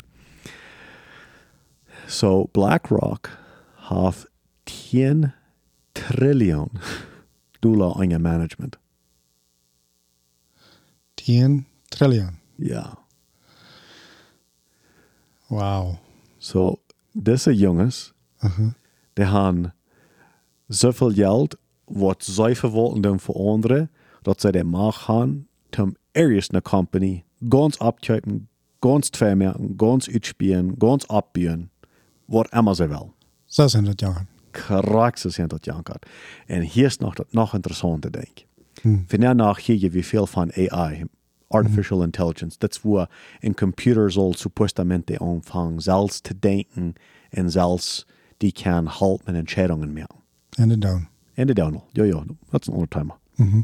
[2.08, 3.30] So BlackRock
[3.76, 4.28] have
[4.64, 5.34] 10
[5.92, 6.70] trillion
[7.60, 8.78] dollar on your management.
[11.16, 12.40] 10 trillion.
[12.58, 12.94] Yeah.
[15.50, 16.00] Wow.
[16.42, 18.74] So deze jongens, Uh-huh.
[19.14, 19.74] die hebben
[20.68, 25.48] zoveel geld wat zij verwolten doen voor anderen, dat zij de macht gaan
[25.80, 28.50] om ergens een company ganz abkijken,
[28.80, 31.72] ganz vermerken, ganz uitspielen, ganz abbieren,
[32.26, 33.14] wat immer zij wil.
[33.46, 34.26] 600 Jahre.
[34.52, 36.06] Kraxes sind dat jankert.
[36.46, 38.46] En hier is nog dat nog interessante denk.
[38.82, 39.04] Hmm.
[39.08, 41.06] Vind hier wie veel van AI,
[41.52, 43.10] artificial intelligence, dat is waar
[43.40, 46.94] een computer zal supostamente aanvangen zelfs te denken
[47.30, 50.20] en zelfs die kan halt met entscheidungen maken.
[50.60, 51.08] And it down.
[51.34, 53.18] En de downel, ja ja, dat is een ander thema.
[53.36, 53.62] Mhm.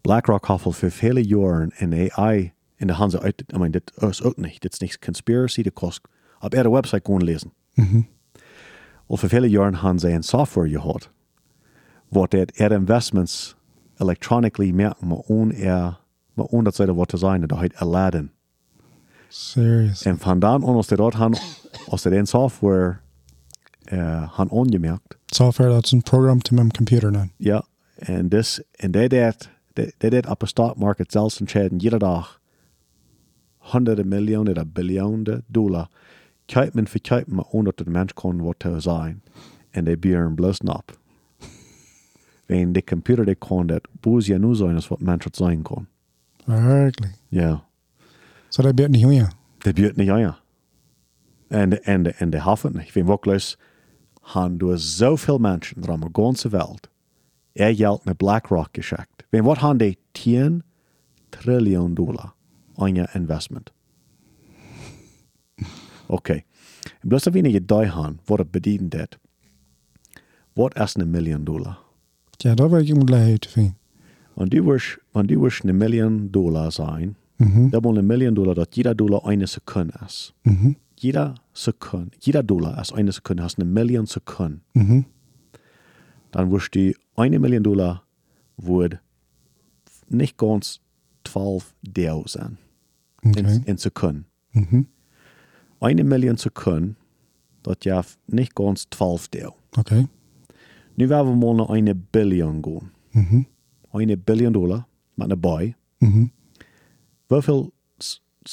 [0.00, 3.42] BlackRock al voor vele jaren een AI in de handen uit.
[3.54, 4.60] I mean, dit is ook niet.
[4.60, 6.00] Dit is niet conspiracy, dat kost
[6.40, 7.52] op ihre website gewoon lezen.
[7.74, 8.02] Mhm.
[9.06, 11.00] Al voor vele jaren hebben zij een software
[12.08, 13.56] wat het er investments
[13.96, 16.00] electronically merken, on er,
[16.32, 18.30] maar on dat zij er wat te zijn, dat heet Aladdin.
[19.28, 20.02] Serious.
[20.02, 21.36] En vandaan on als ze dat han,
[21.86, 22.96] als ze den software
[23.92, 27.26] uh, han ongemerkt, Software that's een program to mijn computer now.
[27.36, 27.64] ja,
[27.94, 32.40] en dus, en dat dat, dat dat op de stock market zelfs entscheiden, jede dag
[33.58, 35.88] honderden miljoenen of biljoenen dollar,
[36.44, 39.22] kijkt men voor kijkt, maar onder de mens kon wat te zijn.
[39.70, 41.00] En die bieren bloos op.
[42.46, 45.62] Wenn de computer die kon dat boos ja nu zijn als wat mens het zijn
[45.62, 45.86] kon.
[46.44, 47.14] Wirklich.
[47.28, 47.64] Ja,
[48.52, 49.28] So dat biedt niet hoe
[49.58, 50.38] dat biedt niet ja.
[51.48, 52.92] En de, en de, en de hafen niet.
[52.92, 53.58] Wenn wirklich
[54.20, 56.88] han door zoveel mensen van de ganze Welt
[57.52, 59.24] er geld naar BlackRock geschickt.
[59.28, 60.62] Wenn wat han die 10
[61.28, 62.34] triljoen dollar
[62.74, 63.72] aan je investment.
[66.06, 66.42] Oké.
[67.00, 69.18] En bloos dat we niet die han, wat het bedienen dat.
[70.52, 71.78] Wat is een miljoen dollar?
[72.30, 73.76] Ja, dat wil ik moet leiden te vinden.
[74.34, 77.70] Und die wirst, wenn du wirst eine Million Dollar sein, mhm.
[77.70, 80.34] dann wollen eine Million Dollar, dass jeder Dollar eine Sekunde ist.
[80.44, 80.76] Mhm.
[80.98, 84.62] Jeder Sekunde, jeder Dollar ist eine Sekunde, hast eine Million Sekunden.
[84.74, 85.04] Mhm.
[86.30, 88.04] Dann wirst du eine Million Dollar
[88.56, 88.98] wird
[90.08, 90.80] nicht ganz
[91.26, 92.56] 12.000
[93.24, 93.40] okay.
[93.40, 94.26] in, in Sekunden.
[94.52, 94.86] Mhm.
[95.80, 96.96] Eine Million Sekunden,
[97.62, 99.52] das ja nicht ganz 12 12.000.
[99.76, 100.06] Okay.
[100.96, 102.90] Nun werden wir mal eine billion gehen.
[103.12, 103.46] Mm.
[103.92, 104.00] Mhm.
[104.00, 105.74] Eine Billion dollar, mit een boy.
[105.98, 106.30] Mm -hmm.
[107.26, 107.72] Hoeveel,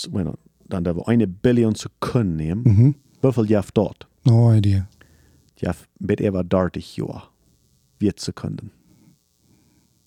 [0.09, 0.33] bueno,
[0.67, 2.61] dan hebben we 1 biljoen seconden nemen.
[2.63, 2.93] Mm -hmm.
[3.19, 4.07] Hoeveel jaf dort?
[4.23, 4.87] No idea.
[5.55, 7.29] Jaf mit etwa 30 Jahr.
[7.97, 8.71] Wir Sekunden.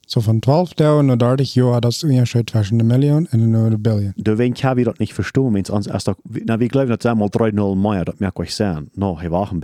[0.06, 3.78] So von 12 Dauern und 30 Jahren, das ist Unterschied zwischen einer Million und einer
[3.78, 4.12] Billion.
[4.16, 6.10] Du wen kann ich das nicht verstehen, wenn es uns erst,
[6.44, 8.90] na, wir glauben, das einmal 3-0 mehr, das merkt euch sein.
[8.94, 9.60] No, hier war ein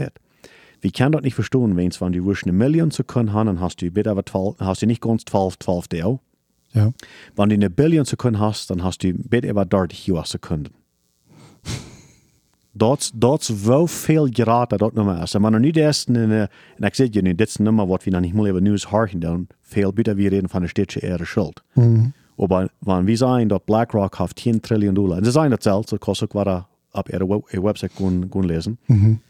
[0.81, 3.83] wir können das nicht verstehen, wenn es, wenn du eine Million Sekunden haben, dann hast
[3.83, 6.19] du bitte aber 12, hast du nicht ganz 12, 12 Teil.
[6.73, 6.93] Ja.
[7.37, 10.73] Wenn du eine Billion Sekunden hast, dann hast du bitte aber 30 Jahre Sekunden.
[12.73, 15.39] Dat dat is wel veel geraten dat nummer is.
[15.39, 17.87] Maar nu de eerste, en, uh, en ik zeg je nu, dit is een nummer
[17.87, 20.69] wat we dan niet meer even nieuws harken doen, veel beter we reden van de
[20.69, 21.63] stedje eerder schuld.
[21.75, 22.07] Mhm.
[22.37, 25.91] Aber wenn wir sagen, dass BlackRock hat 10 Trillion Dollar, und sie sagen das selbst,
[25.91, 28.79] das kostet auch was auf ihrer Web Website gehen, gehen lesen.
[28.87, 29.21] Mhm.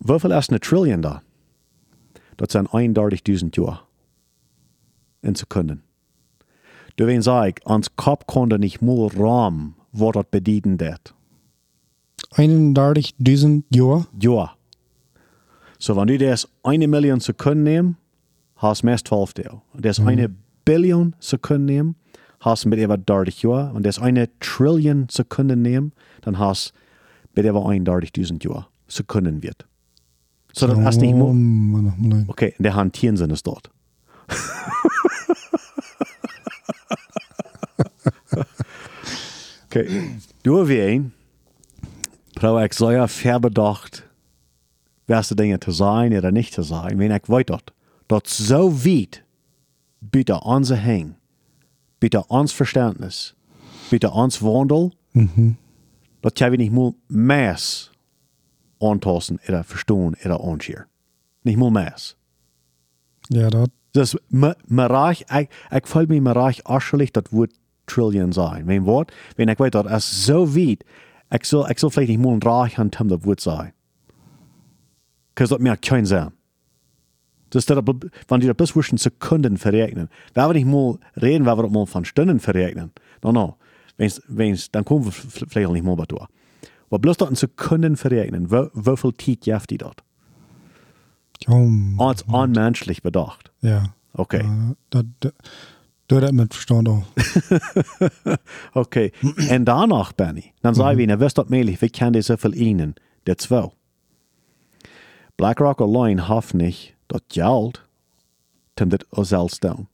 [0.00, 1.22] Wie viel ist eine Trillion da?
[2.36, 3.80] Das sind 31.000 Jahre
[5.22, 5.82] in Sekunden.
[6.96, 11.14] Du wenn sag, ans Kopf konnte nicht mal Raum, wo das bedienen wird.
[12.32, 14.06] 31.000 jaar.
[14.20, 14.54] Ja.
[15.78, 17.96] So, wenn du das eine Million Sekunden nehmen,
[18.56, 19.62] hast du mehr als 12 Teil.
[19.72, 20.28] Und das eine
[20.64, 21.96] Billion Sekunden nehmen,
[22.40, 23.72] hast du mit etwa 30 Jahre.
[23.72, 26.72] Und das eine Trillion Sekunden nehmen, dann hast
[27.34, 29.67] du mit etwa 31.000 Jahre Sekunden wird.
[30.52, 33.70] So, das hast nicht man, Okay, in der Hand Tieren sind es dort.
[39.66, 39.88] okay,
[40.42, 41.12] du wie ein,
[42.38, 44.04] Frau ich sehr verbedacht,
[45.06, 47.72] welche Dinge zu sein oder nicht zu sein, wenn ich weiß dort,
[48.08, 49.24] dort so weit,
[50.00, 51.16] bitte unser Hang,
[52.00, 53.34] bitte uns Verständnis,
[53.90, 54.90] bitte uns Wandel,
[56.22, 57.90] dort kann wir nicht mal Maß
[58.80, 60.84] antasten oder verstehen oder anschauen.
[61.42, 62.16] Nicht mal Maß.
[63.28, 63.70] ja, dat.
[63.92, 68.64] Dus me, me reich, ik, ik voel me me reich ascherlich dat woord trillion zijn.
[68.64, 70.84] Mijn woord, wenn ik weet dat is zo wiet,
[71.30, 73.72] ik zal, ik zal vielleicht niet mal reich aan hem dat woord zijn.
[75.28, 76.32] Because dat merkt kein zijn.
[77.48, 77.82] Dus dat,
[78.26, 81.72] wenn die dat bis wischen Sekunden verrechnen, wenn wir nicht mal reden, wenn wir das
[81.72, 82.92] mal von Stunden verrechnen.
[83.22, 83.56] No, no.
[83.96, 86.26] Wenn's, wenn's, dann kommen wir vielleicht auch nicht mal dazu.
[86.90, 90.02] Aber bloß dat in Sekunden verrechnen, wie, wie viel Zeit jaft die dort?
[91.46, 93.52] Oh, Als unmenschlich bedacht.
[93.60, 93.94] ja.
[94.14, 94.42] Okay.
[94.42, 95.34] Uh, dat, dat,
[96.06, 97.04] doe dat met verstand al.
[98.72, 99.12] Okay.
[99.48, 102.94] en danach, Benny, dann sagen wir ihnen, wisst ihr möglich, wir kennen so viel ihnen,
[103.26, 103.70] der zwei.
[105.36, 107.86] BlackRock allein hofft nicht, das Geld,
[108.80, 109.86] um das auch selbst tun.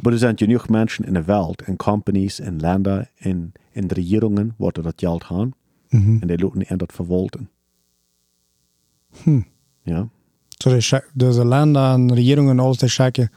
[0.00, 4.54] Aber es sind genug Menschen in der Welt, in Companies, in Länder, in, in Regierungen,
[4.58, 5.54] wo die das Geld haben,
[5.96, 7.48] und die lassen ihn das verwalten.
[9.84, 10.08] Ja.
[10.62, 13.28] Så det är deze landen, regeringen, alles die checken.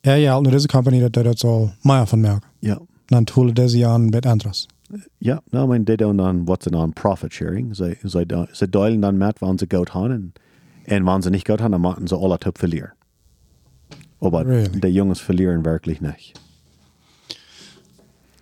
[0.00, 2.48] Ja, ja, nou deze company dat dat zal meer van melken.
[2.58, 2.78] Ja.
[3.06, 4.66] Dan toelen deze jaren met anders.
[5.18, 7.76] Ja, nou, men die doen dan wat ze dan profit sharing.
[7.76, 10.10] Ze, ze, ze delen dan met wanneer ze goud hebben.
[10.10, 10.32] En,
[10.84, 12.94] en wanneer ze niet goud hebben, dan moeten ze alle top verlieren.
[14.18, 14.80] Aber Really?
[14.80, 16.40] die Jungs verlieren wirklich nicht.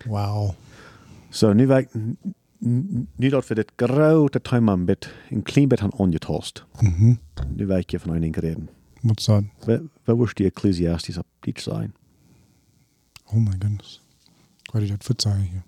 [0.05, 0.55] Wauw.
[1.29, 1.87] So, nu, wij,
[3.15, 4.41] nu dat we dit grote
[5.29, 6.65] een klein beetje aan angetoast.
[6.81, 7.15] Mhm.
[7.55, 8.69] Nu je van een ding reden.
[9.15, 9.43] Is dat?
[9.65, 11.95] Wat wat was die Ecclesiastes op dit zijn?
[13.25, 14.03] Oh my goodness.
[14.71, 15.63] Weet niet dat voet zijn hier.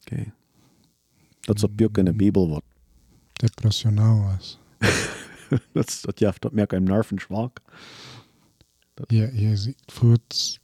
[0.00, 0.32] Okay.
[1.40, 2.62] Dat op boek in de Bibel wat.
[3.32, 4.58] Depressionaal is.
[5.72, 7.60] Dat, dat, dat merkt een nervenzwak.
[9.06, 10.60] Ja, je ziet voet.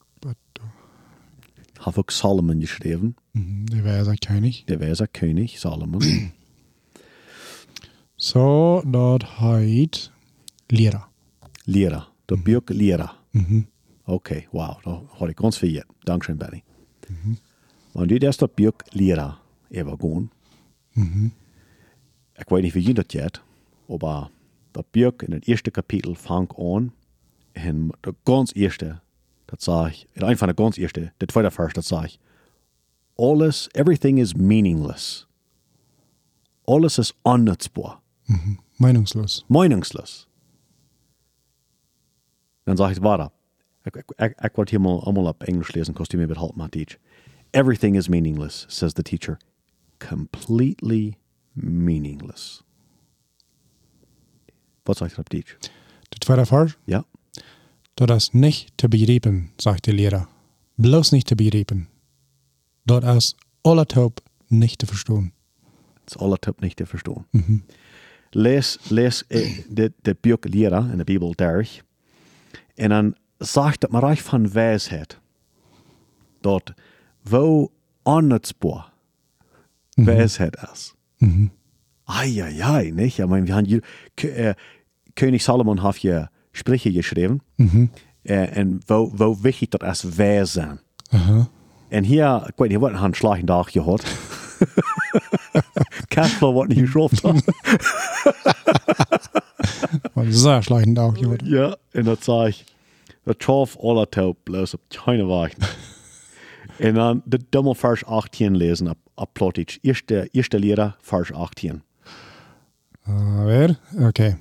[1.85, 1.95] Wat?
[1.95, 3.17] Heeft ook Solomon geschreven.
[3.33, 3.65] Mhm.
[3.65, 4.65] Die wijze König.
[4.65, 6.33] Der Weser König Solomon.
[8.17, 10.11] Zo, dat heet
[10.67, 11.05] leren.
[11.65, 12.09] Lehrer.
[12.27, 13.15] Der Björk Lehrer.
[13.33, 13.67] Mhm.
[14.07, 15.83] Okay, wow, da har ich ganz viel.
[16.05, 16.63] Dankeschön, Benny.
[17.95, 19.39] Wenn du das der Björk Lehrer
[19.71, 20.31] übergehen,
[20.97, 21.33] Mhm.
[22.39, 23.43] ich weiß nicht, wie ihr das jetzt,
[23.89, 24.31] aber
[24.77, 26.93] der Björk in dem ersten Kapitel fängt an,
[27.55, 29.01] in der ganz erste,
[29.55, 32.21] das sage ich, in von der ganz erste, der zweite Vers, das sage ich,
[33.17, 35.27] alles, everything is meaningless.
[36.67, 38.03] Alles ist unnutzbar.
[38.27, 38.59] Mhm.
[38.79, 39.45] Meinungslos.
[39.49, 40.27] meinungslos.
[42.65, 43.33] Dann sage ich weiter.
[43.85, 46.99] Ich, ich, ich wollte hier mal einmal auf Englisch lesen, kostet mir halt mal Deutsch.
[47.53, 49.39] Everything is meaningless, says the teacher.
[50.01, 51.19] Completely
[51.55, 52.65] meaningless.
[54.85, 55.57] Was sagt er auf Deutsch?
[56.13, 56.77] Der tweede vers.
[56.87, 57.05] Ja?
[57.95, 60.29] Dat is niet te begrijpen, zegt de leraar.
[60.75, 61.89] Bloos niet te begrijpen.
[62.83, 65.33] Dat is alle hoop niet te verstaan.
[66.05, 67.25] Das ist aller Tipp nicht zu verstehen.
[68.33, 71.83] Les, les äh, de, de Björk Lehrer in der Bibel durch.
[72.77, 75.21] Und dann sagt mal reich von Weisheit.
[76.43, 76.75] Dort,
[77.25, 77.71] wo
[78.03, 78.93] unnutzbar
[79.97, 80.95] Weisheit ist.
[82.07, 83.19] Eieiei, nicht?
[83.19, 83.83] Ich meine, wir haben
[85.15, 87.41] König Salomon hat hier Sprüche geschrieben.
[88.23, 90.81] En, en wo, wo wichtig dat is wij zijn.
[91.11, 91.49] Aha.
[91.89, 94.05] En hier, ik weet niet wat een slechten dag gehad.
[96.09, 97.25] Cashflow wordt niet geschroefd.
[100.15, 101.43] Und schlechten auch jemand.
[101.57, 102.65] ja, en dat zei ik.
[103.23, 105.69] Dat trof alle taub bloos op keine wachten.
[106.79, 109.79] en dan de dummel vers 18 lezen op, op Plotich.
[109.81, 111.83] Eerste, eerste leraar vers 18.
[113.09, 113.79] Uh, weer?
[113.99, 114.39] Oké.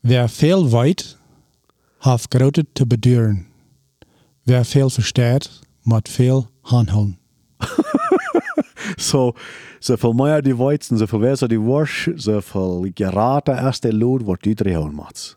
[0.00, 1.16] Wer veel weet,
[1.98, 3.46] heeft grote te beduren.
[4.42, 7.18] Wer veel verstaat, moet veel handelen.
[8.96, 9.32] So,
[9.78, 14.94] zoveel meer die weizen, zoveel wijzer die worst, zoveel geraten erste lood wordt die driehouden
[14.94, 15.36] maats.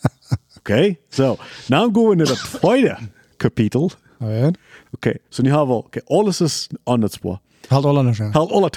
[0.58, 1.36] Oké, so,
[1.68, 2.98] nou gaan we naar het tweede
[3.36, 3.90] kapitel.
[4.18, 4.54] Weer?
[4.90, 7.40] Oké, so nu we, oké, alles is aan het spoor.
[7.68, 8.32] Halt alle aan.
[8.32, 8.70] Haal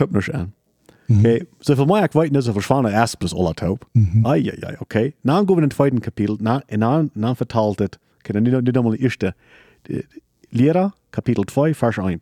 [1.07, 1.37] alle tupners aan.
[1.37, 3.89] Oké, zoveel meer ik weet, is er verschwanen eerst plus alle tup.
[4.23, 5.11] Ai, ai, ai, oké.
[5.21, 8.43] Nou gaan we naar het tweede kapitel, nou, en dan, dan vertelt het, oké, dan
[8.43, 9.35] nu, nu dan maar de eerste.
[9.81, 12.17] De- de- Leraar, kapitel 2, vers 1.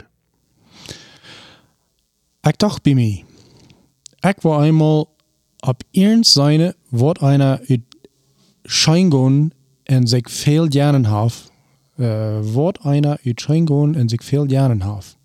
[2.41, 3.23] Ik dacht bij mij.
[4.19, 5.15] Ik wil eenmaal
[5.59, 7.79] op ihren seine wat einer
[8.63, 9.51] Scheingon
[9.83, 11.51] en zich veel jaren heeft.
[11.95, 15.17] Uh, wat einer Scheingon en zich veel jaren heeft.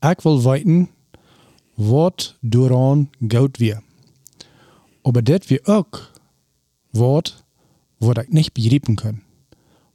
[0.00, 0.90] Ik wil weten
[1.74, 3.82] wat dooraan goud weer.
[5.02, 6.10] Aber dat weer ook
[6.90, 7.44] wat
[7.96, 9.22] wat ik niet begrijpen kan.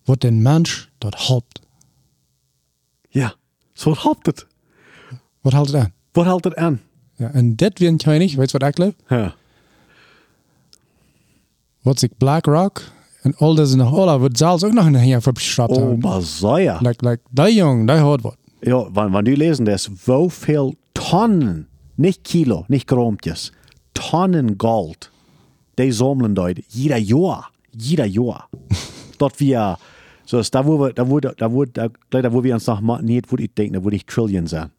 [0.03, 1.61] Wat den Mensch dort helpt.
[3.09, 3.35] Ja,
[3.73, 4.45] zo helpt het.
[5.41, 5.93] Wat houdt het aan?
[6.11, 6.81] Wat helpt het aan?
[7.15, 8.33] Ja, en dat weet je niet.
[8.33, 8.93] Weet je wat ik geloof?
[9.07, 9.35] Ja.
[11.81, 12.81] wat zich BlackRock
[13.21, 15.99] en al deze nog alle wordt zelfs ook nog een jaar verschrapt Oh, hebben.
[15.99, 16.77] maar zo ja.
[16.81, 18.37] Like, like, die jong, die hoort wat.
[18.59, 20.75] Ja, wann, wann du lesen das, wo viel
[21.09, 23.53] Tonnen, nicht Kilo, nicht Gromtjes,
[23.93, 25.09] Tonnen Gold,
[25.77, 28.49] die sammeln dort, jeder Jahr, jeder Jahr.
[29.17, 29.77] dort wir,
[30.25, 32.81] so ist da wo wir, da wo, da wo, da, da wo wir uns noch
[32.81, 34.71] mal nicht, wo ich denke, da wo ich Trillion sein.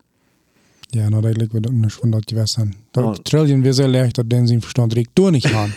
[0.90, 2.74] Ja, ook niet van dat je was zijn.
[2.90, 3.14] Dat Oh.
[3.14, 5.70] trillion weer zo leicht den zijn verstand ik door niet gaan.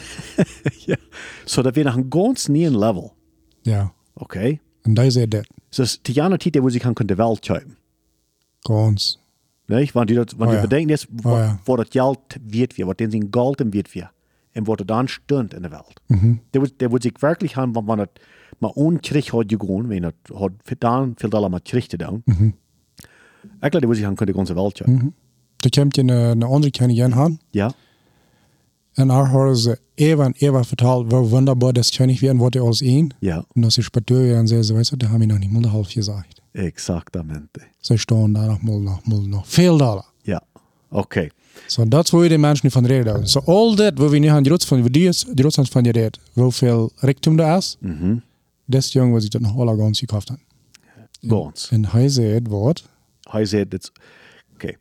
[0.85, 0.95] ja.
[1.45, 3.13] So, da wir nach einem ganz neuen Level,
[3.61, 4.59] ja, okay?
[4.81, 5.47] en die zei dat.
[5.69, 7.77] So, ist die andere Titel, wo sie kann, die Welt kaufen.
[8.61, 9.20] Ganz.
[9.71, 9.95] Nicht?
[9.95, 10.87] Wenn du, das, wenn Oh du ja.
[10.87, 11.59] jetzt, wo, Oh ja.
[11.65, 14.09] wo das Geld wird wir, was denn sein Gold im wird wir,
[14.55, 16.01] und wo das dann stund in der Welt.
[16.09, 16.39] Mhm.
[16.51, 18.09] Der wird sich wirklich haben, wenn man das
[18.59, 20.11] mal ohne Krieg hat gegangen, wenn
[20.63, 22.23] für dann viel Dollar mit Krieg getan.
[22.25, 22.53] Mhm.
[23.63, 25.13] Ich glaube, der wird sich haben, die ganze Welt kaufen.
[25.63, 27.39] Da komt je een, een andere kennis aan.
[27.51, 27.71] Ja.
[28.93, 32.55] En daar horen ze even en even verteld, hoe wunderbar das kennis weer en wat
[32.55, 33.11] er alles een.
[33.19, 35.71] Ja, En als ze spatuur en zeggen, weißt du, dat hebben we nog niet mal
[35.71, 35.91] half
[36.51, 36.67] gezegd.
[36.75, 37.59] exactamente.
[37.79, 40.05] Ze staan daar nog mal, nog mal, nog veel dollar.
[40.21, 40.41] Ja.
[40.89, 41.31] Okay.
[41.67, 43.27] So, dat is waar je de mensen van reden.
[43.27, 46.19] So, all dat, waar we nu aan Duitsland van, die is, Duitsland van je redt,
[46.33, 48.15] hoeveel rijkdom er is, Mhm.
[48.65, 50.39] des jong was ik dat nog alle ganz gekauft hat.
[51.27, 51.71] Ganz.
[51.71, 52.89] En hij zei het woord,
[53.21, 53.91] Hij zei dat,
[54.53, 54.77] okay.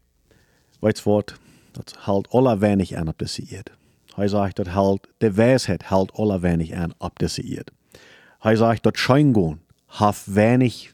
[0.80, 1.34] Weet je wat?
[1.72, 3.70] Dat houdt alle weinig aan op deze eerd.
[4.14, 7.70] Hij zegt dat houdt, de wijsheid houdt alle weinig aan op deze eerd.
[8.38, 10.92] Hij zegt dat Scheingon heeft weinig,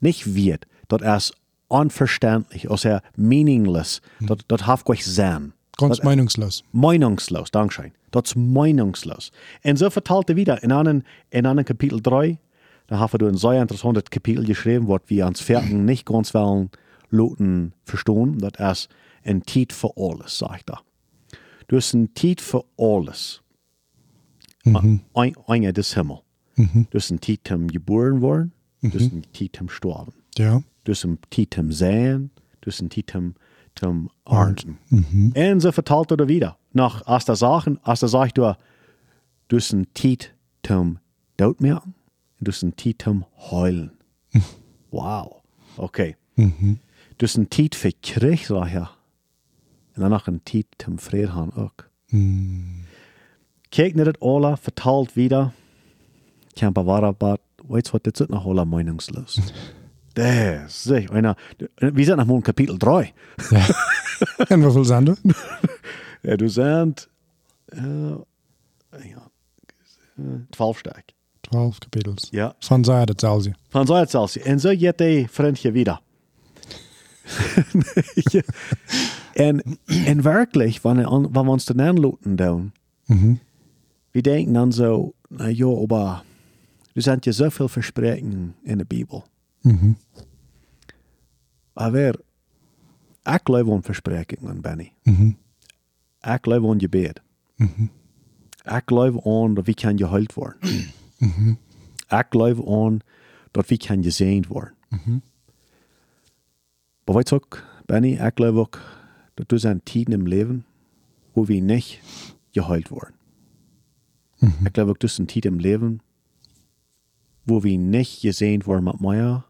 [0.00, 1.32] nicht wird, dat is
[1.68, 5.52] unverständlich, also meaningless, dat, dat heeft gleich zijn.
[5.76, 6.64] ganz meinungslos.
[6.72, 7.92] Meinungslos, Dankeschön.
[8.10, 9.30] Das ist meinungslos.
[9.62, 12.38] Und so verteilt er wieder in einem, in einem Kapitel 3,
[12.86, 16.70] da haben wir ein sehr interessantes Kapitel geschrieben, was wir ans Vierten nicht ganz wollen,
[17.10, 18.38] Loten verstehen.
[18.38, 18.88] Das ist
[19.24, 20.80] ein Tiet für alles, sagt er.
[21.68, 23.42] Du hast ein Tiet für alles.
[24.64, 25.00] Mhm.
[25.14, 26.20] Ein, einer des Himmels.
[26.54, 26.86] Mhm.
[26.90, 28.52] Du hast ein Tiet zum geboren worden,
[28.90, 30.12] du hast ein Tiet zum Sterben.
[30.36, 30.62] Ja.
[30.84, 32.30] Du hast ein Tiet zum Sehen,
[32.60, 34.78] du hast ein Tiet zum, Ernten.
[34.88, 35.32] Mhm.
[35.36, 36.56] Und so verteilt er wieder.
[36.72, 38.56] Nach als der Sachen, als der sagt du,
[39.48, 40.98] du hast ein Tiet zum
[41.36, 41.94] Tod merken,
[42.40, 43.90] du hast ein Tiet zum Heulen.
[44.90, 45.42] wow.
[45.76, 46.16] Okay.
[46.36, 46.78] Mhm.
[47.18, 48.76] Du hast ein Tiet für Krieg, sag ich.
[48.76, 51.72] Und dann noch ein Tiet zum Frieden haben auch.
[52.10, 52.84] Mhm.
[53.68, 55.52] Kijk naar het alle, vertaalt wieder.
[56.54, 57.36] Kemper war
[57.68, 59.40] du was, das ist noch alle meinungslos.
[60.14, 61.36] Das, sich, einer,
[61.78, 63.12] wir sind nach Kapitel 3.
[63.50, 63.66] ja.
[64.48, 65.16] en hoeveel zijn er?
[66.22, 67.08] Ja, du sind,
[67.72, 67.78] äh,
[69.10, 69.30] ja,
[70.18, 71.04] äh, 12 stark.
[71.42, 72.28] Twaalf kapitels.
[72.30, 72.54] Ja.
[72.60, 73.44] Van zij dat zelfs.
[73.44, 73.52] je.
[73.68, 74.42] Van zo hetzelfde.
[74.42, 76.00] En zo jet die vriendje wieder.
[78.32, 78.42] ja.
[79.34, 82.72] en, en werkelijk, wanneer, wanneer we ons dan aanloten doen,
[83.06, 83.34] Mhm.
[84.12, 86.22] wir denken dann so, na ja, aber
[86.96, 89.22] du sind ja so viel Versprechen in der Bibel.
[89.62, 89.96] Mhm.
[91.74, 92.12] Aber
[93.34, 94.92] ich glaube an Versprechungen, Benny.
[95.04, 95.36] Mhm.
[96.24, 97.20] Ich glaube an Gebet.
[97.58, 97.90] Mhm.
[98.64, 100.92] Ich glaube an, dass wir können geheilt werden.
[101.18, 101.58] Mhm.
[102.08, 103.00] Ik geloof aan
[103.52, 104.74] dat we kan gezien worden.
[107.04, 108.80] Maar weet je ook, Benny, ik geloof ook
[109.34, 110.64] dat er zijn tijden im leven
[111.32, 112.00] waar we niet
[112.50, 113.14] geheilt worden.
[114.40, 116.00] Ik geloof ook tussen tijd im leven
[117.46, 119.40] waar we niet gezien worden met mij,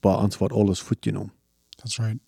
[0.00, 1.32] maar ons wordt alles goed genomen.
[1.68, 2.18] That's right.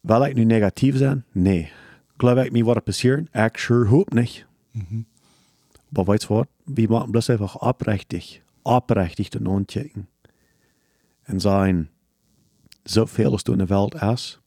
[0.00, 1.24] Wil ik nu negatief zijn?
[1.32, 1.70] Nee.
[2.16, 3.34] Geloof ik niet wat er passiert?
[3.34, 4.46] Ik sure hoop niet.
[5.88, 6.48] Maar weet je wat?
[6.64, 10.08] Wir machen bloß einfach abrechtig, abrechtig den aankijken.
[11.22, 11.90] En zijn,
[12.82, 14.40] zoveel als du in de wereld is,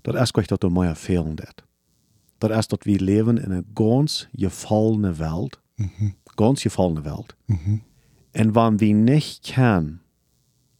[0.00, 1.62] dat is echt dat er mij fehlen dat.
[2.50, 5.60] Is dat we leven in een ganz gefallene wereld.
[6.34, 7.34] Ganz gefallene wereld.
[8.30, 9.98] En wanneer we niet kan,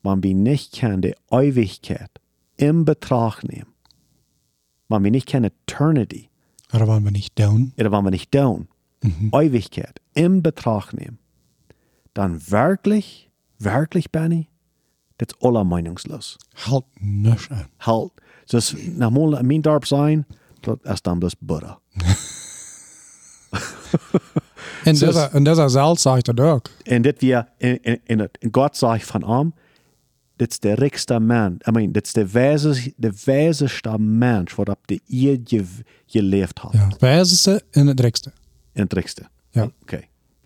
[0.01, 2.11] wanneer we niet kan de Ewigkeit
[2.55, 3.75] in Betracht nehmen,
[4.87, 6.29] wanneer we niet kan Eternity,
[6.75, 7.73] Oder waren wir nicht down?
[7.77, 8.69] oder wanneer we niet down,
[9.31, 11.19] Ewigkeit in Betracht nehmen,
[12.13, 14.49] dann wirklich, wirklich, Benny,
[15.17, 16.37] das ist aller meinungslos.
[16.55, 17.67] Halt nisch an.
[17.77, 18.13] Halt,
[18.47, 20.27] dus naar mijn mijn dorp zijn,
[20.61, 21.79] dat is dan dus Buddha.
[24.85, 26.71] En Zo is- dieser, en dieser Salz sagt er ook.
[26.83, 29.55] En dit weer, in, in, in, het, in God zegt van hem,
[30.37, 31.53] dit is de rijkste man.
[31.69, 35.65] I mean, dit is de wijzes, de wijzeste mens wat op de eeuw
[36.07, 36.73] geleefd had.
[36.73, 36.89] Ja.
[36.99, 38.33] Wijzeste en het rikste.
[38.73, 39.23] In het rijkste.
[39.51, 39.71] Ja.
[39.83, 40.01] Oké.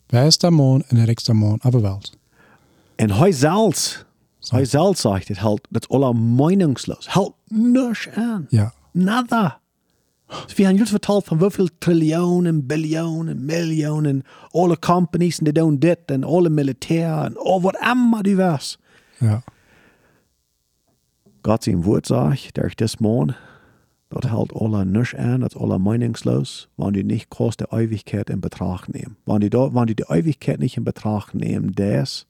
[0.07, 2.13] Wijste man en het rikste man op de wereld.
[2.97, 4.05] En hij zelfs,
[4.49, 7.09] hij zelfs zegt dit, halt, dat is aller meinungslos.
[7.09, 8.47] Halt niks aan.
[8.49, 8.73] Ja.
[8.93, 9.61] Nada.
[10.29, 15.99] We hebben juist verteld van hoeveel trillionen, biljoenen, miljoenen, alle companies en die doen dit
[16.07, 18.79] en alle militair en oh, wat immer du was.
[19.19, 19.43] Ja.
[21.43, 23.35] Gott zijn woord zegt, durch des Mond,
[24.09, 28.31] dat hält alle nichts an, dat is alle meinungslos, wenn du nicht groß der Ewigkeit
[28.31, 29.17] in Betracht nehmen.
[29.25, 32.27] Wenn da, wenn du die Ewigkeit nicht in Betracht nehmen, das,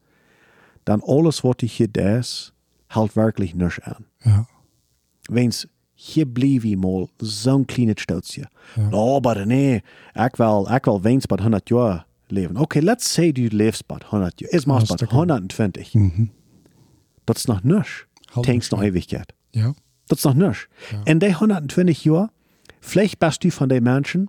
[0.84, 2.52] dann alles, was du hier das,
[2.88, 4.04] hält wirklich nichts an.
[4.24, 4.46] Ja.
[5.28, 5.68] Wens,
[6.00, 8.48] hier blieb ich mal zo'n kleine stootje.
[8.90, 9.82] No, aber nee,
[10.14, 12.56] ik wil, ik wil wens bij 100 jaar leven.
[12.56, 14.50] Okay, let's say du lebst bij 100 jaar.
[14.50, 15.14] Is maar Hartstikke.
[15.14, 15.92] 120.
[17.24, 18.06] Dat is nog niks.
[18.34, 19.32] Niks, nog Ewigkeit.
[19.50, 19.74] Ja.
[20.06, 20.68] Dat is nog niks.
[21.04, 22.28] En die 120 jaar,
[22.80, 24.28] vielleicht bist du von den Menschen,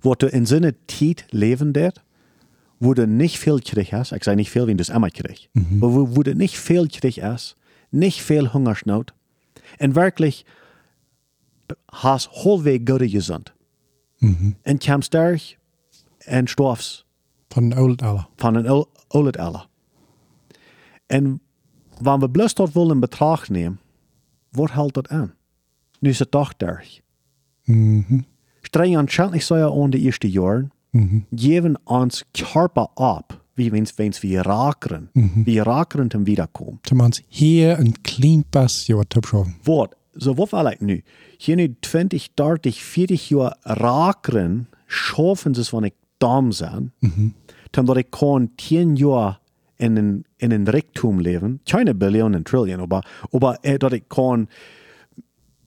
[0.00, 2.02] wo du in seine Zeit leben deed,
[2.78, 5.50] wo du nicht viel krieg hast, ich sage nicht viel, wenn du es immer krieg,
[5.80, 7.56] aber wo, wo du nicht viel krieg hast,
[7.90, 9.14] nicht viel Hungersnot,
[9.78, 10.44] und wirklich
[11.92, 13.52] hast halbwegs gute gesund.
[14.64, 15.58] Und kommst durch
[16.26, 17.04] und stirbst
[17.54, 18.26] Van oud alle.
[18.36, 19.66] van een ol- oud alle.
[21.06, 21.40] En
[22.00, 23.80] wanneer we bloos dat willen in betracht nemen,
[24.50, 25.34] wat houdt dat aan?
[26.00, 26.86] Nu is het toch daar.
[28.62, 30.72] Streng aanscheinend zou je aan de eerste jaren,
[31.34, 35.08] geven ons Körper ab, wie wens wens wir rakeren,
[35.44, 36.78] wir rakeren en wiederkomen.
[36.82, 39.56] Tenminste, hier een klein pasje wat opschoven.
[39.62, 41.02] Wat, so wat wil ik nu?
[41.38, 46.92] Hier nu 20, 30, 40 jaar rakeren, schaffen ze van ik dam zijn,
[47.70, 49.40] dan dat ik kan 10 jaar
[49.76, 54.48] in een, in een rijkdom leven, keine Billionen, Trillion, maar, maar eh, dat ik kan,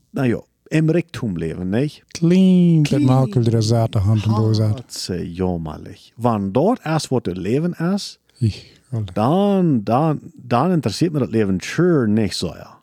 [0.09, 0.41] nou ja,
[0.72, 2.03] im rijkdom leven, niet?
[2.07, 4.76] Klein, dat makel er zaten hand en boos uit.
[4.78, 6.11] Dat is jammerlijk.
[6.15, 9.13] Want dat is wat het leven is, Ich, Alter.
[9.13, 12.80] dan, dan, dan interesseert me dat leven sure niet zo, ja.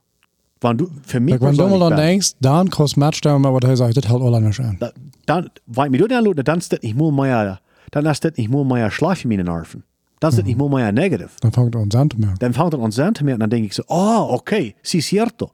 [0.59, 3.53] Want du, für mich wanneer du mal persoonlijk dan ben- denkst, dan kost matchdown, maar
[3.53, 4.77] wat hij zegt, dit houdt alle niks aan.
[4.79, 4.93] Da-
[5.25, 7.61] dan, weil mir du dann dann ist das nicht nur mehr,
[7.91, 9.83] dann ist das nicht nur mehr Schlaf in meinen Nerven.
[10.19, 11.35] Dann ist das nicht nur mehr negativ.
[11.39, 12.39] Dan vangt het ons aan te merken.
[12.39, 15.51] Dann fängt es an zu mir und dann denke ich so, oh, okay, sí cierto.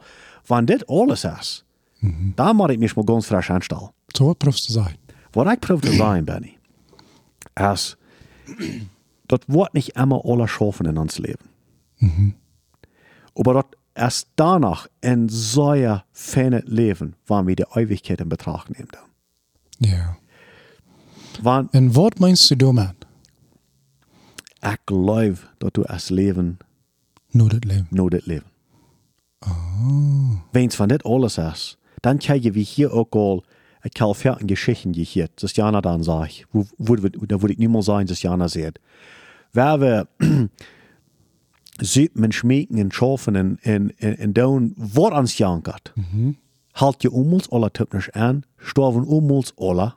[0.49, 1.64] Wenn das alles ist,
[2.37, 3.91] dann mache ich mich mal ganz frisch anstellen.
[4.13, 4.97] Zo wat proefst te zijn.
[5.33, 6.59] Was ich probiere zu sagen, Benny,
[7.57, 7.97] ist,
[9.29, 11.49] das wird nicht immer alles schaffen in uns Leben.
[13.35, 18.89] Aber das erst danach ein sehr feines Leben, wenn wir die Ewigkeit in Betracht nehmen.
[19.81, 20.17] Ja.
[21.43, 22.91] Wenn En wat meinst du daarmee?
[24.63, 26.59] ich glaube, dass du das Leben
[27.33, 27.87] Nu dit leven.
[27.91, 28.47] nur das Leben.
[30.53, 33.43] Wenn es von das alles ist, dann kriegen wir hier auch all
[33.81, 37.71] eine kalferten Geschichten gehört, das Jana dann sagt, wo, wo, wo, da würde ich nicht
[37.71, 38.81] mehr sagen, das Jana sagt.
[39.53, 40.09] Wer wir
[41.81, 45.93] sieht man schmecken und schaffen und, und, und, und down, was ans jankert.
[46.75, 49.95] Halt je umels alle typisch an, sterben umels alle.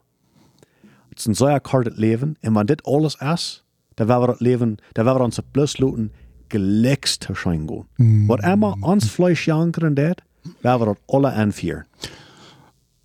[1.10, 2.36] Het is een zeer kort leven.
[2.40, 5.78] En wanneer dit alles is, dan werden we het leven, dan werden we onze plus
[5.78, 6.12] laten
[6.48, 8.26] geliks te zijn gaan.
[8.28, 10.22] Wat immer ons vlees jankeren deed,
[10.62, 11.86] werden we dat alle aanvieren.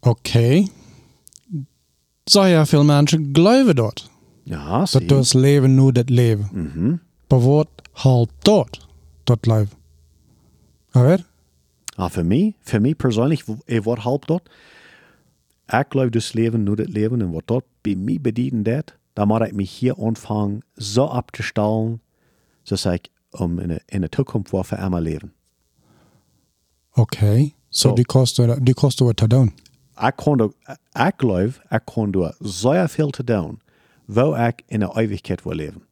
[0.00, 0.66] Oké.
[2.24, 4.10] Zo ja, veel mensen geloven dat.
[4.42, 5.06] Ja, Dat zie.
[5.06, 6.48] das Leben nur das Leben.
[6.52, 7.00] Mhm.
[7.28, 8.88] Aber wat halt dort,
[9.24, 9.70] dat Leben?
[10.92, 11.18] Aber?
[11.96, 14.48] Ah, für mich, für mich persönlich, wo- eh, wat halb dort?
[15.68, 19.24] Ich glaube, das Leben, nur das Leben, und was dort bei mir bedienen dat, da
[19.26, 22.00] muss ich mich hier anfangen, so abzustellen,
[22.68, 25.06] dass ich um in der, in der Zukunft war für einmal
[26.96, 27.50] Okay.
[27.70, 29.50] Så Så- det kostar, det kostar att ta down.
[29.96, 30.48] Da,
[31.08, 33.58] ich glaube, ich kann da so viel zu tun,
[34.08, 35.82] wo ich in der Ewigkeit will leben.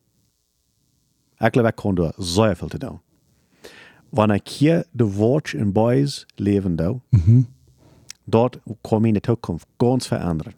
[1.41, 2.99] Ich glaube, ich kann da so viel zu tun.
[4.13, 7.01] Wenn ich hier die Watch in Boys leben da,
[8.27, 10.55] dort kann meine Zukunft ganz verändern.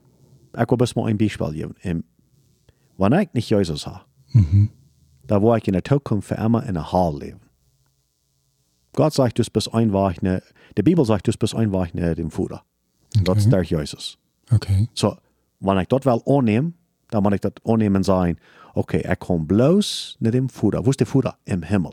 [0.59, 2.05] Ich will bis mal ein Beispiel geben.
[2.99, 4.01] Wenn ich nicht Jesus habe,
[5.27, 7.41] da wo ich in der Zukunft für immer in der Hall leben.
[8.95, 10.43] Gott sagt, du bist einfach ne,
[10.77, 12.63] die Bibel sagt, du bist einfach ne dem Futter.
[13.17, 14.19] Und Das ist der Jesus.
[14.51, 14.89] Okay.
[14.95, 15.17] So,
[15.61, 16.75] wenn ich dort will annehmen,
[17.11, 18.37] dann muss ich das annehmen und sagen,
[18.75, 20.85] okay, ich komme bloß nicht im Futter.
[20.85, 21.37] Wo ist der Futter?
[21.45, 21.93] Im Himmel.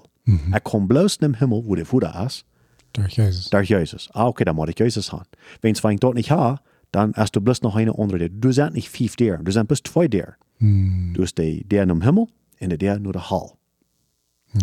[0.56, 2.46] Ich komme bloß nicht im Himmel, wo der Futter ist,
[2.94, 3.50] Durch Jesus.
[3.50, 4.10] der Jesus.
[4.14, 5.26] Ah, okay, dann muss ich Jesus haben.
[5.62, 6.60] Wenn es dort nicht habe,
[6.92, 8.30] dann hast du bloß noch eine andere.
[8.30, 10.36] Du sind nicht fünf der, du sind bis zwei der.
[10.60, 12.28] Du hast der, der im Himmel
[12.60, 13.52] und der nur der Hall.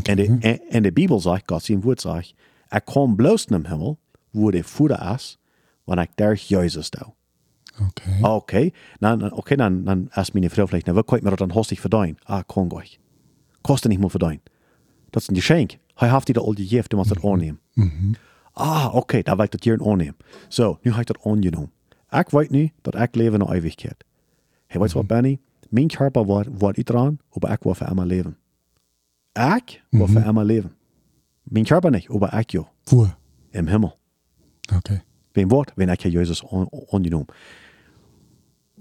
[0.03, 2.35] En, de, en, en de Bibel zegt, God zijn woord zegt,
[2.71, 3.99] ik kom bloos naar de hemel,
[4.31, 5.39] wo de voeder is,
[5.85, 7.15] wanneer ik daar Jezus doe.
[7.89, 8.21] Okay.
[8.23, 11.31] Ah, okay, dan, dan- okay, dan, dan ist meine Frau vielleicht, na, wo könnt mir
[11.31, 12.17] das dann hostig verdienen?
[12.25, 12.99] Ah, kann gleich.
[13.63, 14.41] Kostet nicht mal verdienen.
[15.11, 15.79] Das ist ein Geschenk.
[15.95, 17.59] Hij heeft die da al gegeven, du musst das annehmen.
[18.55, 20.17] Ah, okay, da will ich das hier annehmen.
[20.49, 21.71] So, nu habe ich das angenommen.
[22.13, 24.05] Ich weiß nicht, dass ich lebe in der Ewigkeit.
[24.69, 25.39] Hey, weißt du was, Benny?
[25.71, 28.37] Mein Körper war, war ich dran, aber ich war für immer leben.
[29.91, 30.71] Ich war für immer leben.
[31.45, 32.67] Mein Körper nicht, aber ich ja.
[32.87, 33.09] Wo?
[33.53, 33.93] Im Himmel.
[34.75, 35.01] Okay.
[35.35, 37.27] Wenn wat, wenn ich Jesus an- angenommen.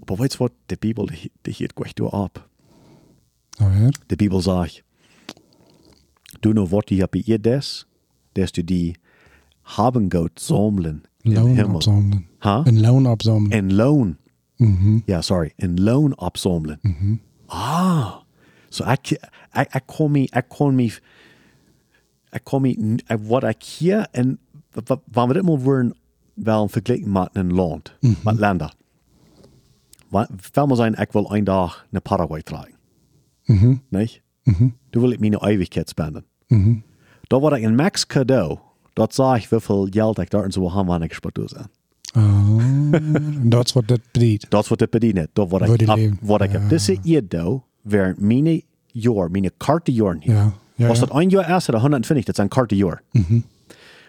[0.00, 2.48] Aber weißt du was, die Bibel, die, die hielt gleich du ab.
[3.58, 3.90] Aber?
[4.10, 4.84] Die Bibel sagt,
[6.40, 7.86] du nur wat die bei ihr des,
[8.34, 8.94] dass du die
[9.64, 11.76] haben Gott sammeln im Loon Himmel.
[11.76, 12.28] absammeln.
[12.44, 12.64] Ha?
[12.66, 13.52] Een loon absammeln.
[13.52, 14.16] In Lohn.
[14.58, 15.02] Mhm.
[15.06, 17.20] Ja, sorry, in Lohn absammeln.
[17.48, 18.22] Ah,
[18.70, 19.18] so ich, ich,
[19.74, 21.00] ich kann mich, ich kann mich,
[22.34, 24.38] ich kann mich, was ich hier, in,
[24.72, 25.94] wenn wir das mal wollen,
[26.36, 28.72] wel vergleichen mit einem Land, mit Ländern.
[30.10, 32.74] Wenn wir sagen, ich will einen Tag nach Paraguay tragen.
[33.46, 33.80] Mhm.
[33.90, 34.22] Nicht?
[34.92, 36.24] Du willst meine Ewigkeit spenden.
[36.48, 36.82] Mhm.
[37.28, 38.56] Da war ich in Mexiko, da,
[38.94, 41.66] dort sah ich, wie viel Geld ich dort so haben, wenn ich Sport sein.
[42.14, 42.20] Oh,
[42.92, 44.50] en dat is wat dit biedt.
[44.50, 45.28] Dat wordt het bedienen.
[45.32, 46.18] Dat wat Waar ik, die ab, leven.
[46.20, 46.52] wat ik
[47.86, 48.62] während meine
[48.92, 50.34] jaar, meine karte jaren hier.
[50.34, 51.06] Ja, ja, Was ja.
[51.06, 53.02] dat een jaar is, dat 120, dat zijn karte jaar.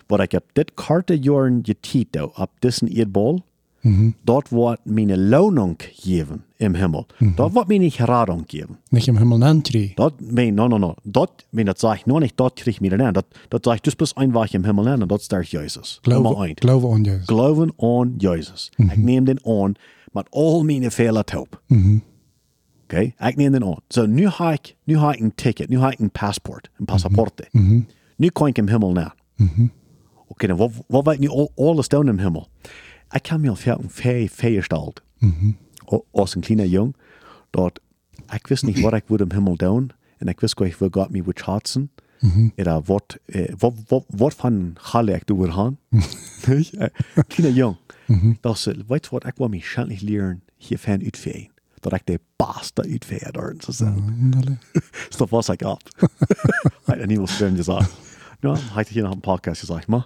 [0.07, 3.43] Wat ik heb dit karte jaren getiet doe, op deze eerbol,
[4.21, 7.05] dort wordt mijn loning geven im Himmel.
[7.35, 8.77] Dat wordt mijn Radung geven.
[8.89, 9.91] Nicht im Himmel nantree.
[9.95, 10.93] Dat, mein, no, no, no.
[11.03, 13.13] Dat, wenn das sag ich noch nicht, dort krieg ich mir dann.
[13.13, 15.99] Dat, dat sag ich, du bist einfach im Himmel an, und dort ist Jesus.
[16.03, 17.27] Glaube, glaube an Jesus.
[17.27, 18.71] Glauben an Jesus.
[18.77, 19.75] Ich nehme den an
[20.13, 21.61] mit all meine Fehler taub.
[22.89, 23.13] Okay?
[23.29, 23.77] Ich nehme den an.
[23.91, 26.85] So, nu habe ich, nu habe ich ein Ticket, nu habe ich ein Passport, ein
[26.85, 27.47] Passaporte.
[28.17, 29.15] Nu kann ich im Himmel nach.
[30.29, 32.43] Okay, dann, wo, wo wird nu all- alles down im Himmel?
[33.13, 35.01] Ich kann mir auf ein Fee, Feegestellt.
[36.13, 36.95] Als ein kleiner Jung,
[37.51, 37.81] dort,
[38.35, 40.89] ich weiß nicht, was ich würde im Himmel tun, und ich weiß gar nicht, wo
[40.89, 41.89] Gott mich wird schatzen.
[42.57, 45.77] Oder was, äh, was, was, was von Halle ich du haben.
[46.47, 46.73] Nicht?
[46.73, 46.89] Äh,
[47.29, 47.77] Kleiner Jung.
[48.41, 51.49] Das, äh, weißt du was, ich will mich schändlich lernen, hier fern uitveen.
[51.79, 53.95] Dat ik de beste uitveen dort zu sein.
[53.95, 54.57] Wunderlich.
[55.09, 55.81] Så was ich ab.
[56.85, 57.89] Hat er nie was drin gesagt.
[58.41, 60.05] Ja, hat hier nach dem Podcast gesagt, mal.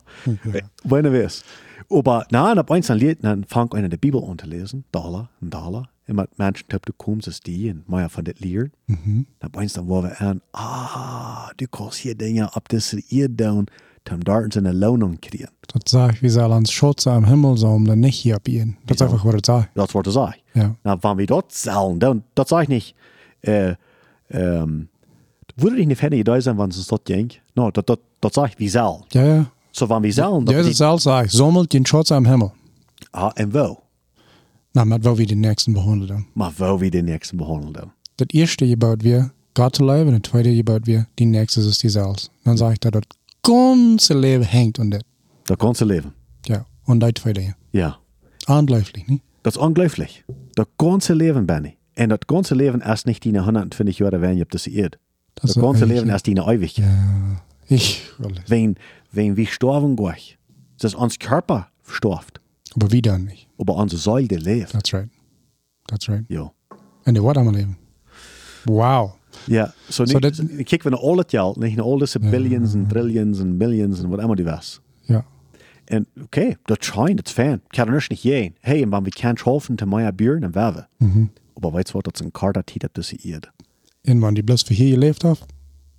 [0.84, 1.44] Wenn du weißt.
[1.90, 5.30] Aber na, ab eins dann lied, dann fang einer der Bibel an zu lesen, Dollar,
[5.42, 5.90] ein Dollar.
[6.08, 8.72] Mit Menschen, typ, du kommst es die, und Meier von das Lied.
[8.88, 13.30] Dann ab eins dann war wir an, ah, du kannst hier Dinge ab das ihr
[13.30, 13.68] down,
[14.04, 15.48] dann dort eine Lohnung kriegen.
[15.68, 18.78] Dat sag ich, wie soll ans Schutz am Himmel sammeln, nicht hier abgehen.
[18.88, 19.68] Das ist einfach, was ich sage.
[19.76, 20.41] Das wollte ich.
[20.54, 20.76] Ja.
[20.84, 22.96] Na, wenn wir dort zahlen, dann, das sage ich nicht,
[23.42, 23.76] äh,
[24.30, 24.90] ähm,
[25.56, 27.32] würde ich nicht fertig da sein, wenn es dort ging?
[27.56, 29.04] No, das, das, das sage ich, wie zahlen.
[29.14, 29.52] Ja, ja.
[29.72, 32.52] So, wenn wir zahlen, dann, Jesus zelf sagt, sammelt den Schutz am Himmel.
[33.12, 33.78] ah, en wo?
[34.74, 36.28] Nou, met wel wie den nächsten behandelen.
[36.34, 37.92] Maar wo wir den nächsten behandeln dann?
[38.18, 41.90] Das erste gebaut wir, Gott zu leben, das zweite gebaut wir, die nächste ist die
[41.90, 42.32] selbst.
[42.46, 43.04] Dann sage ich, dass das
[43.44, 45.02] ganze Leben hängt an das.
[45.46, 46.14] Das ganze Leben.
[46.48, 47.56] Ja, und das zweite.
[47.74, 47.98] Ja.
[48.46, 49.24] Anläuflich, nicht?
[49.44, 50.24] Das ist unglaublich.
[50.56, 51.78] Das ganze Leben, Benny.
[51.98, 54.98] Und das ganze Leben ist nicht die 120 Jahre, wenn ihr das Erd.
[55.36, 56.86] Das, Das ganze Leben ist die Ewigkeit.
[56.86, 58.04] Ja, ich.
[58.48, 58.76] Wenn,
[59.12, 60.38] wenn wir sterben gleich,
[60.80, 62.40] das ist uns Körper verstorft,
[62.76, 63.48] Aber wieder nicht.
[63.58, 64.72] aber unsere Seele lebt.
[64.72, 65.10] That's right.
[65.88, 66.24] That's right.
[66.28, 66.52] Ja.
[67.04, 67.78] En die wordt allemaal leven.
[68.66, 69.12] Wow.
[69.48, 72.20] Ja, so, So niet, dat- kijk we naar al het geld, niet naar al deze
[72.20, 74.82] billions en trillions en millions en wat immer die was.
[75.92, 75.98] Ja.
[75.98, 77.54] En oké, okay, dat schijnt, dat is fijn.
[77.54, 78.56] Ik kan er niet geen.
[78.60, 80.88] Hey, en wanneer we kan helfen te mijn buren en werven.
[81.60, 83.52] Maar weet je wat, dat is een kaart dat hebt tussen ieder.
[84.02, 85.46] En wanneer die bloos voor hier geleefd heeft,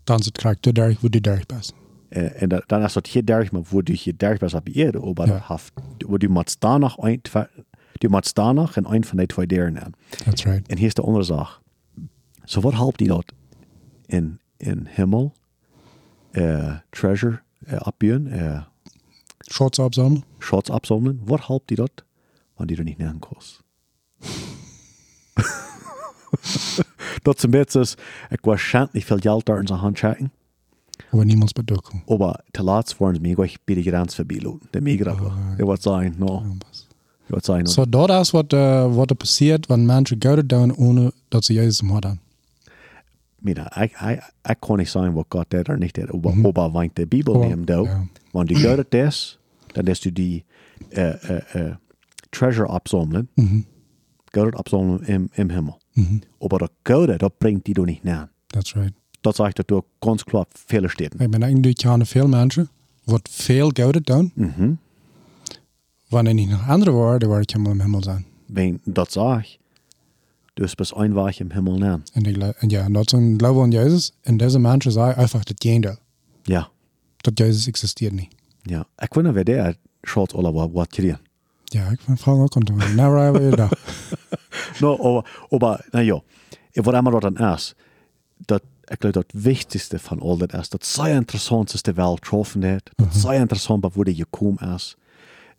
[0.04, 1.74] dan is het krijg te derg, wordt die derg best.
[2.08, 4.68] Uh, en dat, dan is dat geen derg, maar voor die je derg was op
[4.68, 5.32] ieder, maar Ja.
[5.32, 5.72] dat haft,
[6.06, 7.20] waar du moet staan nog een,
[7.92, 9.92] du moet staan nog en een van die twee deren aan.
[10.24, 10.68] That's right.
[10.68, 11.60] En hier is de andere zaak.
[12.44, 13.32] So wat helpt die dat
[14.06, 15.34] in, in hemel,
[16.32, 18.62] uh, treasure uh, opbouwen, uh,
[19.52, 20.24] Shots opzamelen.
[20.38, 21.20] shots opzamelen?
[21.24, 21.90] Wat helpt die dat?
[22.56, 23.62] Want die er niet naar kost.
[27.22, 27.94] dat is een beetje, zo,
[28.28, 30.32] ik waarschijnlijk veel geld daar in zijn hand checken.
[31.10, 32.02] Aber niemals bedokken.
[32.06, 34.66] Aber te laat waren ze mij gewoon bij de grens voorbij lopen.
[34.70, 35.26] De migratie.
[35.56, 36.42] Je wat zijn, no.
[37.26, 37.66] Je wat zijn.
[37.66, 41.52] So dat is wat, uh, wat er passiert, wanneer mensen gouden doen, ohne dat ze
[41.52, 42.20] Jezus hem hadden.
[43.38, 46.12] Mira, ik, ik, ik kan niet zeggen wat God deed of niet deed.
[46.12, 48.06] Aber, aber wanneer de Bibel doet, ja.
[48.30, 48.90] wanneer die God het
[49.72, 50.44] is, dan is du die
[50.90, 51.74] uh, uh, uh,
[52.30, 53.28] treasure opzamelen.
[54.30, 55.78] God opzamelen im, im Himmel.
[56.38, 58.30] Aber dat God, dat brengt die door niet naar.
[58.46, 58.92] That's right.
[59.36, 61.20] Zegt dat door ganz klar vele steden.
[61.20, 62.68] Ik ben eigenlijk kennen veel mensen
[63.04, 64.72] wat veel gouden doen, Mhm.
[66.08, 68.24] wanneer niet nog andere woorden, waar ik helemaal im Himmel zijn.
[68.46, 69.56] Wenn dat zeg,
[70.54, 71.82] dus bis ein war ich im Himmel.
[71.82, 74.12] En, ik, gel- en ja, en dat is een geloof aan Jezus.
[74.20, 75.96] En deze mensen zeggen einfach het gegenteil.
[76.42, 76.68] Ja,
[77.16, 78.34] Dat Jezus existeert niet.
[78.62, 78.86] Ja.
[78.96, 81.20] Ik weet niet wie der schaut alle wat, kriegen.
[81.64, 82.94] Ja, ik ben vraag ook aan het.
[82.94, 83.78] Nou, right weer daar.
[84.80, 86.22] No, aber, aber na ja,
[86.72, 87.74] immer dat dan is,
[88.36, 91.92] dat ik geloof dat het wichtigste van al dat is, dat zij interessant is de
[91.92, 94.96] welt getroffen heeft, dat zij interessant waar je gekomen is.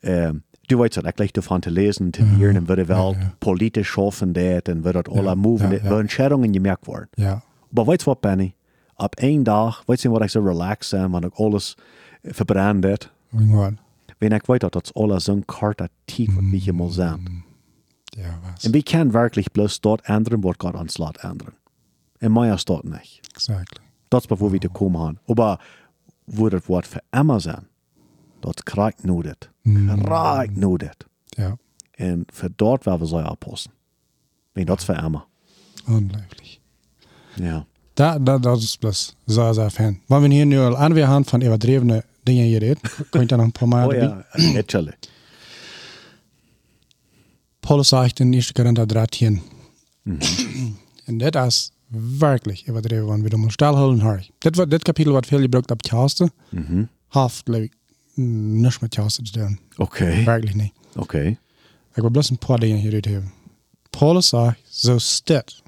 [0.01, 3.15] Um, du weet het, ik leg ervan te lezen, te leren, en waar de welt
[3.15, 3.33] ja.
[3.37, 5.89] politisch geschaffen heeft, en waar dat alle Ja, moven, ja, ja.
[5.89, 7.07] waar entscheidungen gemerkt worden.
[7.11, 8.55] Ja, Maar weet je wat, Benny?
[8.95, 11.77] Op één dag, weet je wat ik zo relaxed want ik alles
[13.29, 13.73] wing wat.
[14.17, 17.43] Wenn ik weet dat dat alles zo'n karte tief wie je moet zijn.
[18.03, 18.63] Ja, was.
[18.63, 21.53] En we kan wirklich bloß dort ändern, wat Gott uns lässt ändern.
[22.19, 23.19] In meiner Stadt nicht.
[23.33, 23.83] Exactly.
[24.09, 25.19] Das ist, wo wir da kommen haben.
[25.27, 25.57] Aber
[26.25, 27.67] wo das Wort für immer sein,
[28.41, 29.37] das kriegt nur das.
[29.63, 30.95] Kriegt nur das.
[31.37, 31.57] Ja,
[31.99, 33.71] Und für dort werden wir so abpassen.
[34.53, 35.25] Wenn das für immer.
[35.87, 36.59] ongelooflijk.
[37.35, 37.65] Ja.
[37.93, 40.01] Dat, dat, dat is plus zeer, zeer fijn.
[40.05, 42.79] Wanneer we hier nu al aan weer gaan van overdrevene dingen hier reed,
[43.09, 44.23] kan je dan nog een paar maanden Oh
[44.53, 44.93] ja, actually.
[47.59, 48.51] Paulus sagt in 1.
[48.53, 49.41] Korinther 13.
[51.05, 51.71] En dit is
[52.19, 54.31] werkelijk overdreven, want we doen ons stilhouden hard.
[54.37, 56.31] Dit, wat- dit kapitel wordt veel gebruikt op Tjaste.
[56.49, 56.83] Mhm.
[57.45, 57.73] Ik,
[58.15, 59.59] niks met Tjaste te doen.
[59.75, 60.23] Okay.
[60.23, 60.71] Werkelijk niet.
[60.95, 61.27] Okay.
[61.93, 63.31] Ik wil bloß een paar dingen hieruit hebben.
[63.89, 65.61] Paulus sagt, zo staat.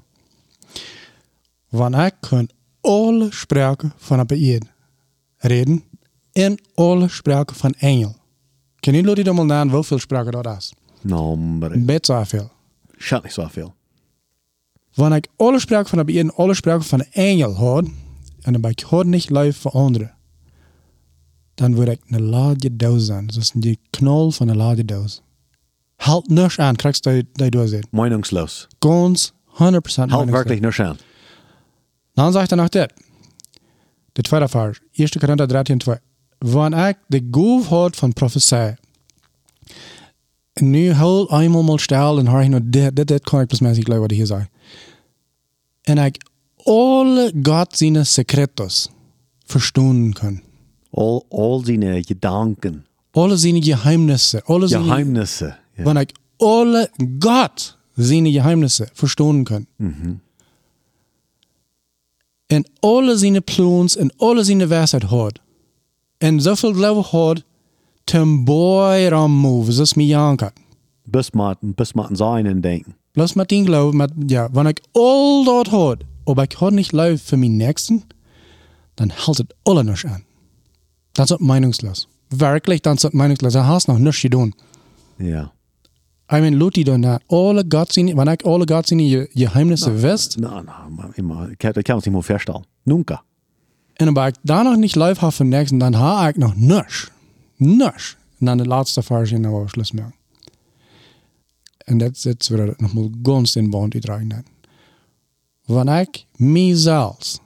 [1.76, 2.48] Want ik kan
[2.80, 4.64] alle spreken van een beïd
[5.36, 5.84] reden
[6.32, 8.16] en alle spreken van engel.
[8.80, 10.72] Kan je jullie dan mal naam hoeveel spreken dat is?
[11.00, 12.50] Nou, maar Best zoveel.
[12.96, 13.74] schat niet zoveel.
[14.94, 17.82] Wanneer ik alle spreken van beïd en alle spreken van een engel hoor,
[18.40, 20.14] en dan ben ik hoor niet live voor anderen,
[21.54, 23.26] dan word ik een laadje doos zijn.
[23.26, 25.22] Dat is die knol van een laadje doos.
[25.96, 27.86] Halt niks aan, krijgst dat je doorzit.
[27.90, 28.66] Meinungslos.
[28.78, 29.54] Ganz 100%
[30.08, 30.96] Halt wirklich nur schön.
[32.16, 32.92] Dan sagt er noch dit.
[34.12, 34.80] De tweede vers.
[34.92, 35.96] 1 Korinther 13, 2.
[36.38, 38.74] Wanneer ik de goof had van profetie.
[40.52, 43.46] En nu heel eenmaal mal stil en hoor je nou dit, dit, dit kan ik
[43.46, 44.46] plus mensen geloof wat hij hier zei.
[45.82, 46.26] En ik
[46.62, 48.88] alle God zijn secretos
[49.44, 50.40] verstaan kan.
[50.90, 54.44] All, all seine Gedanken, Alle zijn geheimnissen.
[54.44, 55.56] Alle zijn Geheimnisse.
[55.76, 55.82] Ja.
[55.82, 59.66] Wanneer ik alle God zijn geheimnissen verstaan kan.
[62.46, 65.40] En alle zijn plans en alle zijn wijsheid hoort.
[66.18, 67.44] En zoveel geloof hoort,
[68.04, 70.52] ten boy ram move, zoals mij janken.
[71.04, 72.96] Bis man, bis man sein und denken.
[73.12, 76.86] Lass met die geloof, met, ja, wanneer ik al dat hoort, ob ik hoort niet
[76.86, 78.02] geloof voor mijn nächsten,
[78.94, 80.24] dan houdt het alle aan.
[81.12, 82.08] Dat is het meinungslos.
[82.28, 83.52] Werkelijk, dan is het meinungslos.
[83.52, 84.52] Dan hast nog niks gedaan.
[85.16, 85.52] Ja.
[86.32, 87.22] I mean, Luti dan dat.
[87.26, 91.50] Alle God zijn, wanneer ik alle God zijn je geheimnissen wist, Na, na, ma- immer.
[91.50, 92.64] Ich kann, das kann man sich mal vorstellen.
[92.82, 93.22] Nunca.
[93.92, 95.70] En dan ben ik daar nog niet live had van niks.
[95.70, 97.10] En dan ha ik nog niks.
[97.56, 98.16] Niks.
[98.38, 100.14] En dan de laatste versie en dan ik Schluss maken.
[101.78, 104.44] En dat is waar het nog mal ganz in band uitdragen dan.
[105.64, 107.38] Wanneer ik mezelf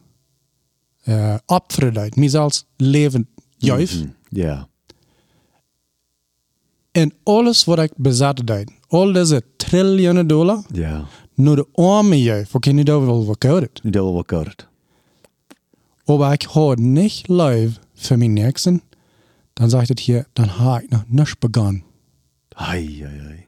[1.04, 3.26] uh, opvredeid, mezelf levend
[3.56, 3.92] juif.
[4.00, 4.68] Hm, Ja.
[6.92, 11.04] En alles wat ik bezat deed, al deze triljoenen dollar, Ja.
[11.34, 13.80] nur de arme je, voor kan je daar wel wat koud.
[13.82, 14.68] Det var vad gott.
[16.04, 18.82] Aber ich habe nicht live für meinen Nächsten,
[19.54, 21.82] dann sagt es hier, dann habe ich noch nicht begonnen.
[22.56, 23.46] Ei, ei, ei.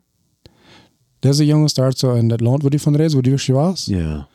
[1.18, 3.84] Deze jongen staat zo in dat land waar die van reis, waar die weer was.
[3.84, 4.28] Ja.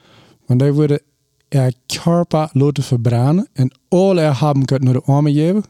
[0.45, 1.01] Want die wurde
[1.49, 5.63] er Körper laten verbrennen en all er haben können nur de arme geven.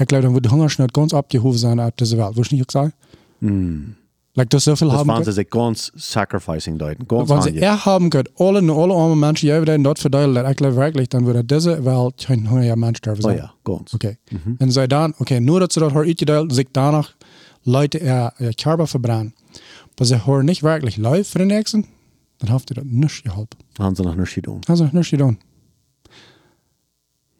[0.00, 2.36] Ich glaube, dann wird die Hungersnot ganz abgehoben sein auf dieser Welt.
[2.36, 2.94] Wirst du nicht gesagt?
[3.40, 3.92] Mm.
[4.34, 7.06] Like, das so viel Das haben waren sie sich ganz sacrificing deuten.
[7.08, 10.56] Ganz Wenn sie er haben können, alle, nur alle arme Menschen die dort verteilen, ich
[10.56, 13.38] glaube wirklich, dann würde diese Welt kein hungriger Mensch sterben Oh sein.
[13.38, 13.92] ja, ganz.
[13.92, 14.18] Okay.
[14.58, 17.16] En zij dan, oké, nur dat ze dat haar uitgedeeld, zich danach
[17.64, 19.34] Leute er ihr Körper verbrennen.
[19.96, 21.86] Aber sie hören nicht wirklich live für den nächsten,
[22.38, 23.58] dann habt ihr das nicht geholfen.
[23.78, 24.60] Haben sie noch nicht getan.
[24.66, 25.38] Haben sie noch nicht getan.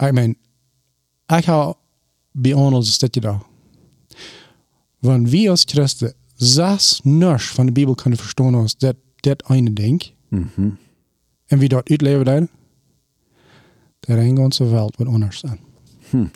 [0.03, 0.35] Ich meine,
[1.39, 1.77] ich habe
[2.35, 3.41] uns steht da.
[5.01, 9.70] Wenn wir als Christen das nicht von der Bibel können verstehen, uns das das eine
[9.70, 10.01] Ding,
[10.31, 10.78] Mhm.
[11.51, 12.49] und wie dort uitleven dan,
[14.07, 15.59] der eine ganze Welt wird anders sein.
[16.12, 16.31] Hm.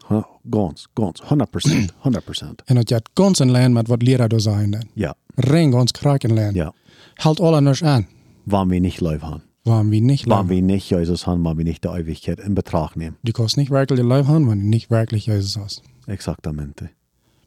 [0.50, 1.20] Ganz, ganz.
[1.22, 1.92] 100%.
[2.02, 2.62] 100%.
[2.66, 4.88] En dat je het ganze Land met wat leraar daar zijn dan.
[4.94, 6.54] Ja, Ring ganz kraken Land.
[6.54, 6.72] ja.
[7.14, 8.06] Halt alle anders an.
[8.44, 9.42] Wann wir nicht live haben.
[9.64, 10.68] Waarom wir nicht Wann leben.
[10.68, 13.16] wir nicht Jesus haben, wann wir nicht die Ewigkeit in Betracht nehmen.
[13.22, 15.82] Du kannst nicht wirklich ihr haben, wenn du nicht wirklich Jesus hast.
[16.06, 16.90] Exaktamente.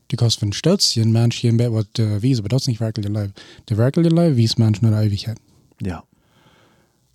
[0.07, 2.63] Du kannst von Stolz hier ein Mensch hier im Bett was äh, wiesen, aber das
[2.63, 3.33] ist nicht wirklich ihr.
[3.69, 5.37] Der wirkliche Leben wies Mensch nur die Ewigkeit.
[5.81, 6.03] Ja.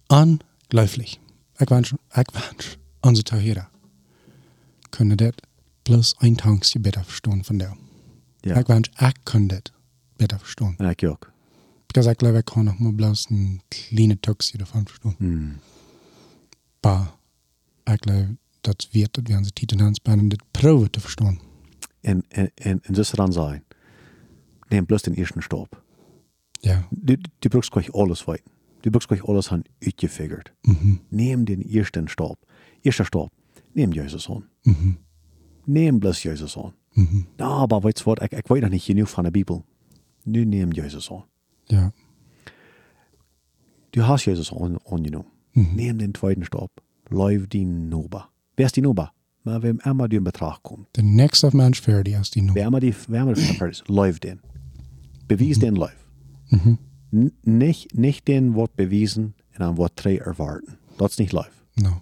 [0.08, 1.18] Unglaublich.
[1.58, 3.68] Ich wünsche, ich wünsche, unsere Tahira
[4.90, 5.32] können das
[5.84, 7.76] bloß ein Tagesgebet verstehen von der.
[8.44, 8.60] Ja.
[8.60, 9.62] Ich wünsche, ich kann das
[10.18, 10.76] besser verstehen.
[10.78, 11.18] Ich auch.
[11.92, 15.14] Because ich glaube, ich kann noch mal bloß ein kleines Taxi davon verstehen.
[15.18, 15.54] Hm.
[16.80, 17.18] Aber
[17.86, 21.38] ich glaube, das wird, das werden sie Titel hans bei das Probe zu verstehen.
[22.00, 23.62] En, en, en, en dus dan zijn.
[24.70, 25.82] Neem bloß den ersten Stopp.
[26.62, 26.88] Ja.
[26.90, 28.42] Du, du brauchst gleich alles weit.
[28.80, 30.50] Du brauchst gleich alles han uitgefigert.
[30.62, 31.00] Mhm.
[31.10, 32.38] Neem den ersten Stopp.
[32.80, 33.30] Erster Stopp.
[33.74, 34.48] Neem Jesus an.
[34.64, 34.96] Mhm.
[35.66, 36.72] Neem bloß Jesus an.
[36.94, 37.26] Mhm.
[37.36, 39.62] Na, aber weißt du was, ich, ich weiß noch nicht genug von der Bibel.
[40.24, 41.24] Nu neem Jesus an.
[41.68, 41.92] Ja.
[43.92, 45.30] Du hast Jesus an, angenommen.
[45.52, 45.74] Mhm.
[45.74, 46.70] Neem den zweiten Stopp.
[47.08, 48.30] Läuf die Noba.
[48.56, 49.12] Wer ist die Noba?
[49.44, 50.88] Maar wem immer du in Betracht kommt.
[50.96, 52.54] Der nächste Mensch für die ist die Nummer.
[52.54, 54.40] Wer immer die, wer immer die ist, läuf den.
[55.28, 55.96] Bewies den Läuf.
[56.48, 56.78] Mhm.
[57.42, 60.78] Nicht, nicht den Wort bewiesen in einem Wort 3 erwarten.
[60.96, 61.64] Das ist nicht Läuf.
[61.76, 62.00] No.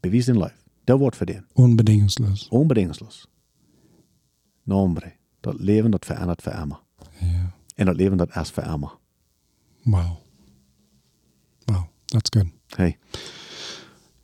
[0.00, 0.64] Bewies den Läuf.
[0.88, 1.44] Der Wort für den.
[1.54, 2.48] Unbedingungslos.
[2.50, 3.28] Onbedingungslos.
[4.64, 5.12] Nombre.
[5.42, 6.80] Dat leven dat verandert voor immer.
[7.74, 8.90] En dat leven dat is voor immer.
[9.84, 10.16] Wow.
[11.66, 11.84] Wow.
[12.06, 12.46] That's good.
[12.76, 12.98] Hey.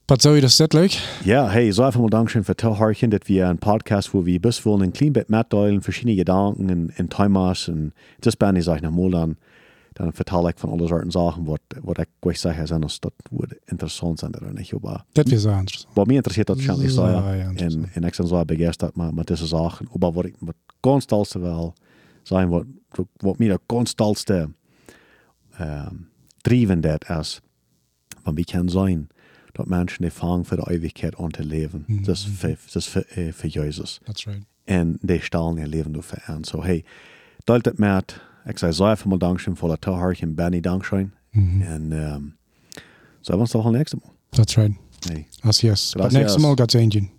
[0.06, 0.92] But so, das ist leuk.
[1.24, 4.64] Ja, hey, so einfach mal Dankeschön für Teilhaarchen, dass wir einen Podcast, wo wir bis
[4.64, 7.92] wollen, ein klein bisschen mitteilen, verschiedene Gedanken in, in Themas und
[8.22, 9.36] das bin ich, sag ich nochmal dann,
[9.94, 13.12] dann verteile ich von alle Sorten Sachen, was, was ich gleich sage, sind, dass das
[13.30, 15.94] würde interessant sein oder nicht, aber Das wäre so interessant.
[15.94, 17.34] bei mir interessiert das wahrscheinlich so, Ja, ja.
[17.34, 17.96] ja, Und, interessant.
[17.96, 21.42] und ich bin so begeistert mit, mit diesen Sachen, aber was ich was ganz tollste
[21.42, 21.72] will,
[22.24, 22.62] sagen, was,
[23.20, 24.52] was mir das ganz tollste
[25.58, 26.06] ähm,
[26.42, 27.42] driven das ist,
[28.24, 29.08] wenn wir können sein,
[29.54, 32.02] dass Menschen die fangen für die Ewigkeit an zu leben.
[32.04, 34.00] Das ist für, das ist für, äh, für Jesus.
[34.06, 34.42] That's right.
[34.68, 36.44] Und die stellen ihr Leben dafür an.
[36.44, 36.84] So, hey,
[37.76, 41.12] met, ik zei zo even mal Dankeschön voor het Toehoortje Benny Dankeschön.
[41.32, 42.36] En um,
[43.20, 44.12] so, wir uns doch al nächste Mal.
[44.30, 44.72] That's right.
[45.08, 45.26] Hey.
[45.42, 45.92] As yes.
[45.92, 46.22] But Gracias.
[46.22, 47.17] next Mal, God's engine.